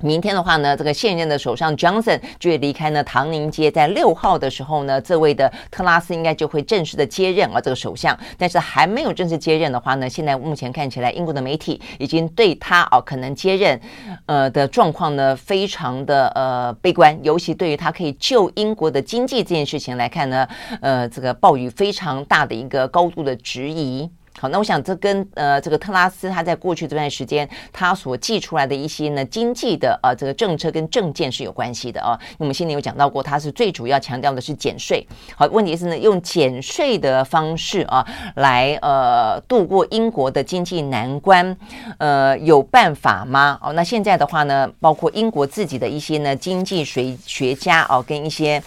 [0.00, 8.16] 明天的话呢，这个现任的首相 Johnson 就会离开呢唐宁街，在六号的时候呢，这位的特拉斯应该就会正式的接任啊这个首相。
[8.36, 13.80] 但是还没有正式接任的话呢，现在目前看起来，英国的媒体已经对他哦可能接任
[14.26, 20.46] 呃的状况呢非常的呃悲观，尤其对于他可以救英国的经济这件事情来看呢，
[20.80, 24.08] 呃这个暴雨非常大的一个高度的质疑。
[24.40, 32.18] 好，那我想这跟呃这个特拉斯他在过去这段时间他所寄出来的一些呢经济的呃这个政策跟政见是有关系的啊。
[32.38, 35.06] 我们先前有讲到过，他是最主要强调的是减税。
[35.36, 41.56] 好，问题是呢用减税的方式啊来呃度过英国的经济难关，
[41.98, 43.58] 呃有办法吗？
[43.62, 48.62] 哦，那现在的话呢，包括英国自己的一些呢经济学学家哦跟一些。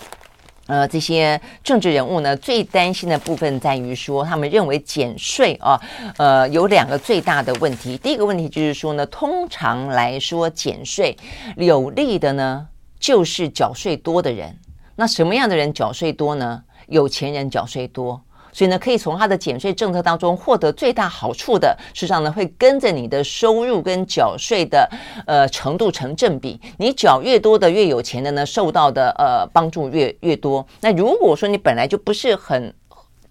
[0.72, 5.78] 呃，这些政治人物呢，最担心的部分在于说，他们认为减税啊，
[6.15, 7.97] 呃，有两个最大的问题。
[7.97, 11.13] 第一个问题就是说呢，通常来说，减税
[11.57, 12.65] 有利的呢，
[12.97, 14.57] 就是缴税多的人。
[14.95, 16.63] 那什么样的人缴税多呢？
[16.88, 18.22] 有钱人缴税多。
[18.54, 24.89] 所以呢，可以从他的减税政策当中获得最大好处的，事实上呢，会跟着你的收入跟缴税的
[25.26, 26.60] 呃程度成正比。
[26.78, 30.66] 你缴越多的越有钱的呢，受到的呃帮助越越多。
[30.82, 32.74] 那如果说你本来就不是很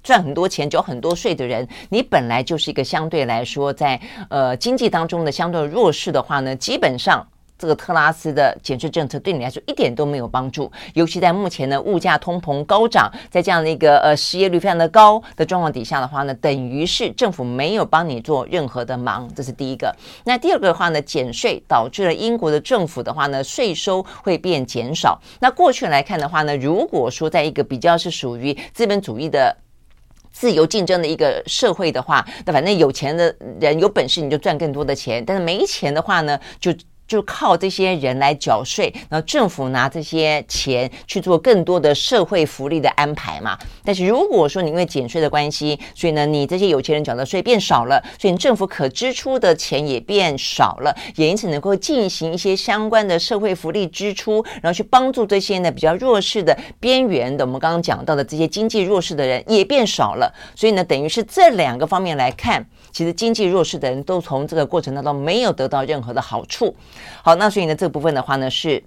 [0.03, 4.01] 赚很多钱、缴很多税的人，你本来就是一个相对来说在
[4.31, 7.27] 呃经济当中的相对弱势的话呢，基本上。
[7.61, 19.95] 这个特拉斯的减税政策对你来说一点都没有帮助，尤其在目前呢物价通膨高涨，在这样的一个呃失业率非常的高的状况底下的话呢，等于是政府没有帮你做任何的忙，这是第一个。
[20.25, 25.21] 那第二个的话呢，减税导致了英国的政府的话呢税收会变减少。
[25.41, 29.55] 那过去来看的话呢，如果说在一个比较是属于资本主义的
[30.33, 36.73] 自由竞争的一个社会的话，那反正有钱的人有本事你就赚更多的钱，但是没钱的话呢就。
[37.11, 43.59] 就靠这些人来缴税，然后政府拿这些钱去做更多的社会福利的安排嘛。
[43.85, 60.33] 但是如果说你因为减税的关系，所以呢，你这些有钱人缴的税变少了，所以你政府可支出的钱也变少了，也因此能够进行一些相关的社会福利支出，然后去帮助这些呢比较弱势的边缘的，我们刚刚讲到的这些经济弱势的人也变少了。
[60.55, 66.73] 所以呢，等于是这两个方面来看，其实经济弱势的人都从这个过程当中没有得到任何的好处。
[67.23, 68.83] 好，那所以呢，这个部分的话呢是。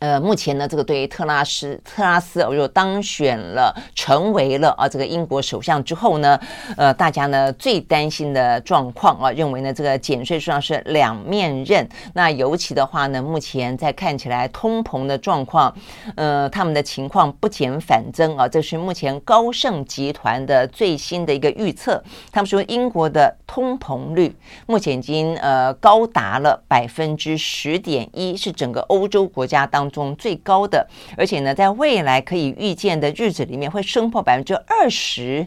[0.00, 6.40] 呃，目前呢，这个对于特拉斯特拉斯如果当选了，成为了啊这个英国首相之后呢，
[6.78, 11.86] 呃，大家呢最担心的状况啊，认为呢这个减税实际上是两面刃。
[12.14, 15.74] 那尤其的话呢，目前在看起来通膨的状况，
[16.16, 22.02] 呃，他们的情况不减反增啊，这是目前高盛集团的最新的一个预测。
[22.32, 24.34] 他们说英国的通膨率
[24.66, 30.88] 目前已经呃高达了百分之十点一，是整个欧洲国家当中最高的，
[31.18, 35.46] 而且呢，在未来可以预见的日子里面会升破百分之二十，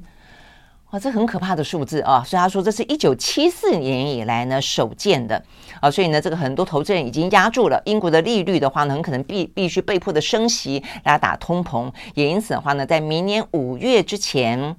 [0.92, 2.24] 哇，这很可怕的数字啊！
[2.24, 5.44] 所以他说这是一九七四年以来呢首见的
[5.80, 14.76] 啊，所以呢，这个很多投资人已经压住了英国的利率的话呢，很可能必必须被迫的升息来打通膨，也因此的话呢，在明年五月之前。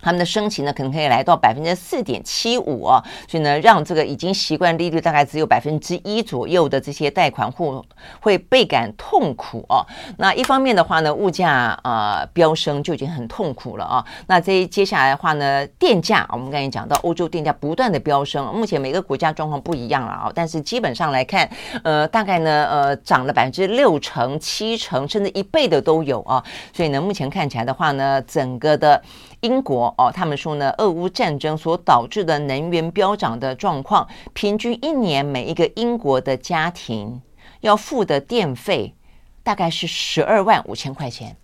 [0.00, 7.84] 他们的升息呢，可能可以来到百分之四点七五啊，所以呢，让这个已经习惯利率大概只有百分之一左右的这些贷款户
[8.20, 9.84] 会倍感痛苦啊。
[10.18, 14.04] 那一方面的话呢，物价啊飙升就已经很痛苦了啊。
[14.26, 21.48] 那这接下来的话呢，电价我们刚才讲到，欧洲电价不断的飙升，目前每个国家状况不一样了啊，但是基本上来看，
[21.82, 26.42] 呃，大概呢，呃，涨了百分之六成、七成，甚至一倍的都有啊。
[26.72, 29.02] 所以呢，目前看起来的话呢，整个的。
[29.40, 37.20] 英国哦，他们说呢，俄乌战争所导致的能源飙涨的状况，平均一年每一个英国的家庭
[37.60, 38.94] 要付的电费
[39.42, 41.36] 大概是十二万五千块钱，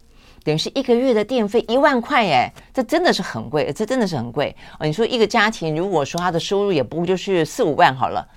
[0.45, 4.87] 等于是一个月的电费一万块哎，这真的是很贵，这真的是很贵哦。
[4.87, 8.29] 你说一个家庭如果说他的收入也不就是四五万好了，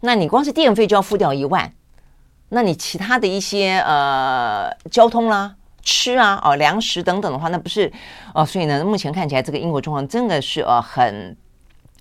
[0.00, 1.72] 那你光是电费就要付掉一万，
[2.50, 5.56] 那你其他的一些呃交通啦。
[5.86, 7.90] 吃啊，哦，粮食等等的话，那不是
[8.34, 11.36] 哦，所以呢，目前看起来这个英国状况真的是呃很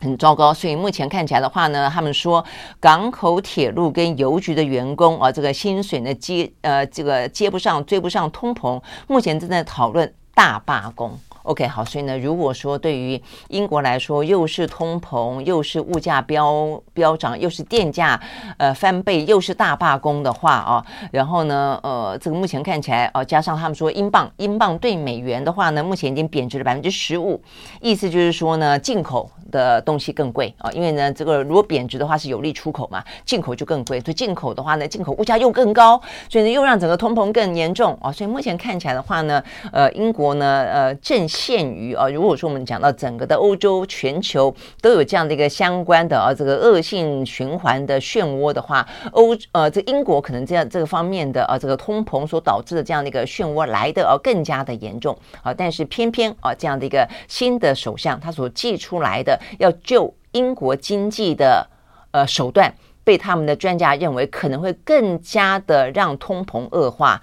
[0.01, 0.51] 很糟糕。
[0.51, 2.43] 所以目前看起来的话呢，他们说
[2.79, 11.17] 港口、铁路跟邮局的员工啊，这个薪水呢接呃这个接不上、追不上通膨，目前正在讨论大罢工。
[11.45, 18.19] OK，好，所以呢，如果说对于英国来说，又是通膨，又是物价飙飙涨，又是电价
[18.57, 27.39] 呃翻倍，又是大罢工的话啊，然后呢，呃，这个目前看起来啊，加上他们说英镑，英镑对美元的话呢，目前已经贬值了百分之十五，
[27.79, 41.29] 意思就是说呢，进口的东西更贵啊，因为呢，这个如果贬值的话是有利出口嘛，进口就更贵，所以进口的话呢，进口物价又更高，所以呢，又让整个通膨更严重啊，所以目前看起来的话呢，呃，英国呢，呃，正。
[41.35, 61.67] 限于啊，如果说我们讲到整个的欧洲、全球都有这样的一个相关的啊，这个恶性循环的漩涡的话，欧呃，这英国可能这样这个方面的啊，这个通膨所导致的这样的一个漩涡来的啊更加的严重啊，但是偏偏啊这样的一个新的首相他所寄出来的要救英国经济的
[62.11, 62.73] 呃手段，
[63.03, 67.21] 被他们的专家认为可能会更加的让通膨恶化。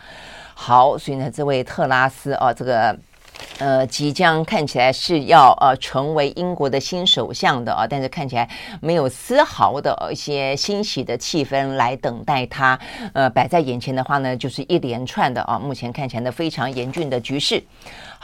[0.55, 2.95] 好，所以呢，这位特拉斯啊，这个。
[3.59, 8.49] 呃，即将看起来是要呃成为英国的新首相的啊，但是看起来
[8.81, 12.79] 没有丝毫的一些欣喜的气氛来等待他。
[13.13, 17.63] 呃，摆在眼前的话呢，就是一连串的啊，目前看起来呢非常严峻的局势。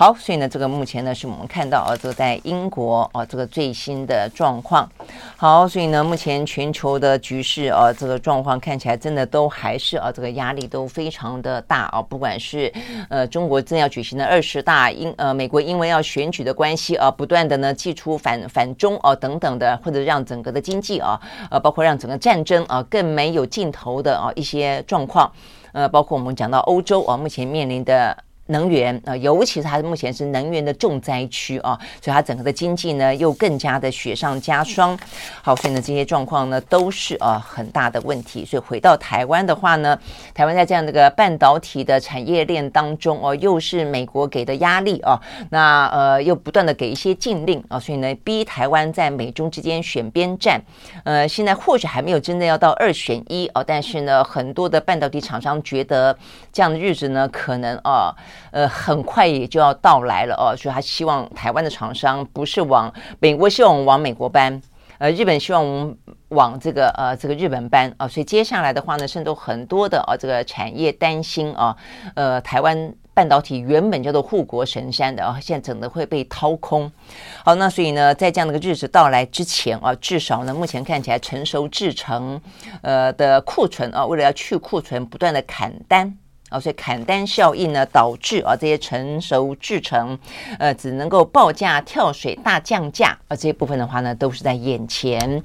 [0.00, 4.88] 好，所以呢，这个目前呢是我们看到啊，这个在英国啊，这个最新的状况。
[5.36, 12.00] 好，所以呢，目前全球的局势啊，这个状况看起来真的都还是啊，这个压力都非常的大啊。
[12.00, 12.72] 不管是
[13.10, 21.20] 呃中国正要举行的二十大，英呃美国因为要选举的关系啊，不断的呢祭出反反中啊等等的，或者让整个的经济啊，
[21.50, 25.28] 呃，包括让整个战争啊更没有尽头的啊一些状况。
[25.72, 28.16] 呃，包括我们讲到欧洲啊，目前面临的。
[28.48, 34.98] 能源啊，尤其是它目前是能源的重灾区啊，所以它整个的经济呢又更加的雪上加霜。
[35.42, 38.44] 好，所以呢这些状况呢都是啊很大的问题。
[38.44, 39.98] 所以回到台湾的话呢，
[40.34, 45.20] 台湾在这样的一个半导体的产业链当中哦，又是美国给的压力啊，
[45.50, 50.60] 那呃又不断的给一些禁令啊，所以呢逼台湾在美中之间选边站。
[51.04, 56.16] 呃，现在或许还没有真的要到二选一哦，但是呢很多的半导体厂商觉得
[56.52, 58.14] 这样的日子呢可能啊。
[58.50, 64.60] 呃，很快也就要到来了哦，所以他希望台湾的厂商不是往美国，希望往美国搬，
[64.98, 65.96] 呃，日本希望我们
[66.28, 71.76] 往这个呃这个日本搬啊，所以接下来的话呢，甚至很多的啊这个产业担心啊，
[72.14, 76.90] 呃，台湾半导体原本叫做护国神山的啊，现在整个会被掏空。
[77.44, 82.40] 好，那所以呢，在这样的个日子到来之前啊，至少呢，目前看起来成熟制成
[82.82, 86.16] 呃的库存啊，为了要去库存，不断的砍单。
[86.48, 90.18] 啊，所以砍单效应呢，导致啊这些成熟制成，
[90.58, 95.42] 呃，只能够报价跳水大降价，而这些部分的话呢，都是在眼前，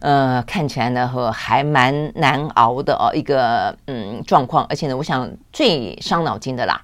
[0.00, 6.80] 呃，看起来呢和还蛮难熬的哦一个嗯状况，而且呢，我想最伤脑筋的啦。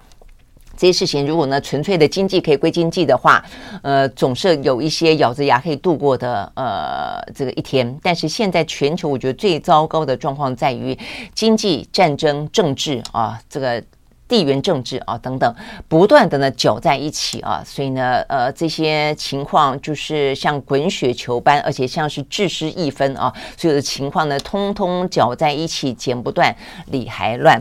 [0.79, 3.45] 这些事情，如果呢纯粹的经济可以归经济的话，
[3.83, 7.99] 呃，总是有一些咬着牙可以度过的呃这个一天。
[8.01, 10.97] 但是现在全球，我觉得最糟糕的状况在于
[11.35, 13.83] 经济、战争、政治啊，这个
[14.29, 15.53] 地缘政治啊等等，
[15.89, 26.55] 不断的呢搅在一起啊，所以呢，呃，这些情况就是像滚雪球般，而且像是制式一分啊，所有的情况呢，通通搅在一起，剪不断，
[26.87, 27.61] 理还乱。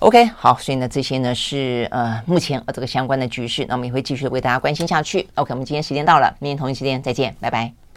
[0.00, 5.26] OK，好，所以呢，这些呢是呃目前呃这个相关的局势，那我们也会继续为大家关心下去。
[5.34, 7.87] OK，我们今天时间到了，明天同一时间再见，拜拜。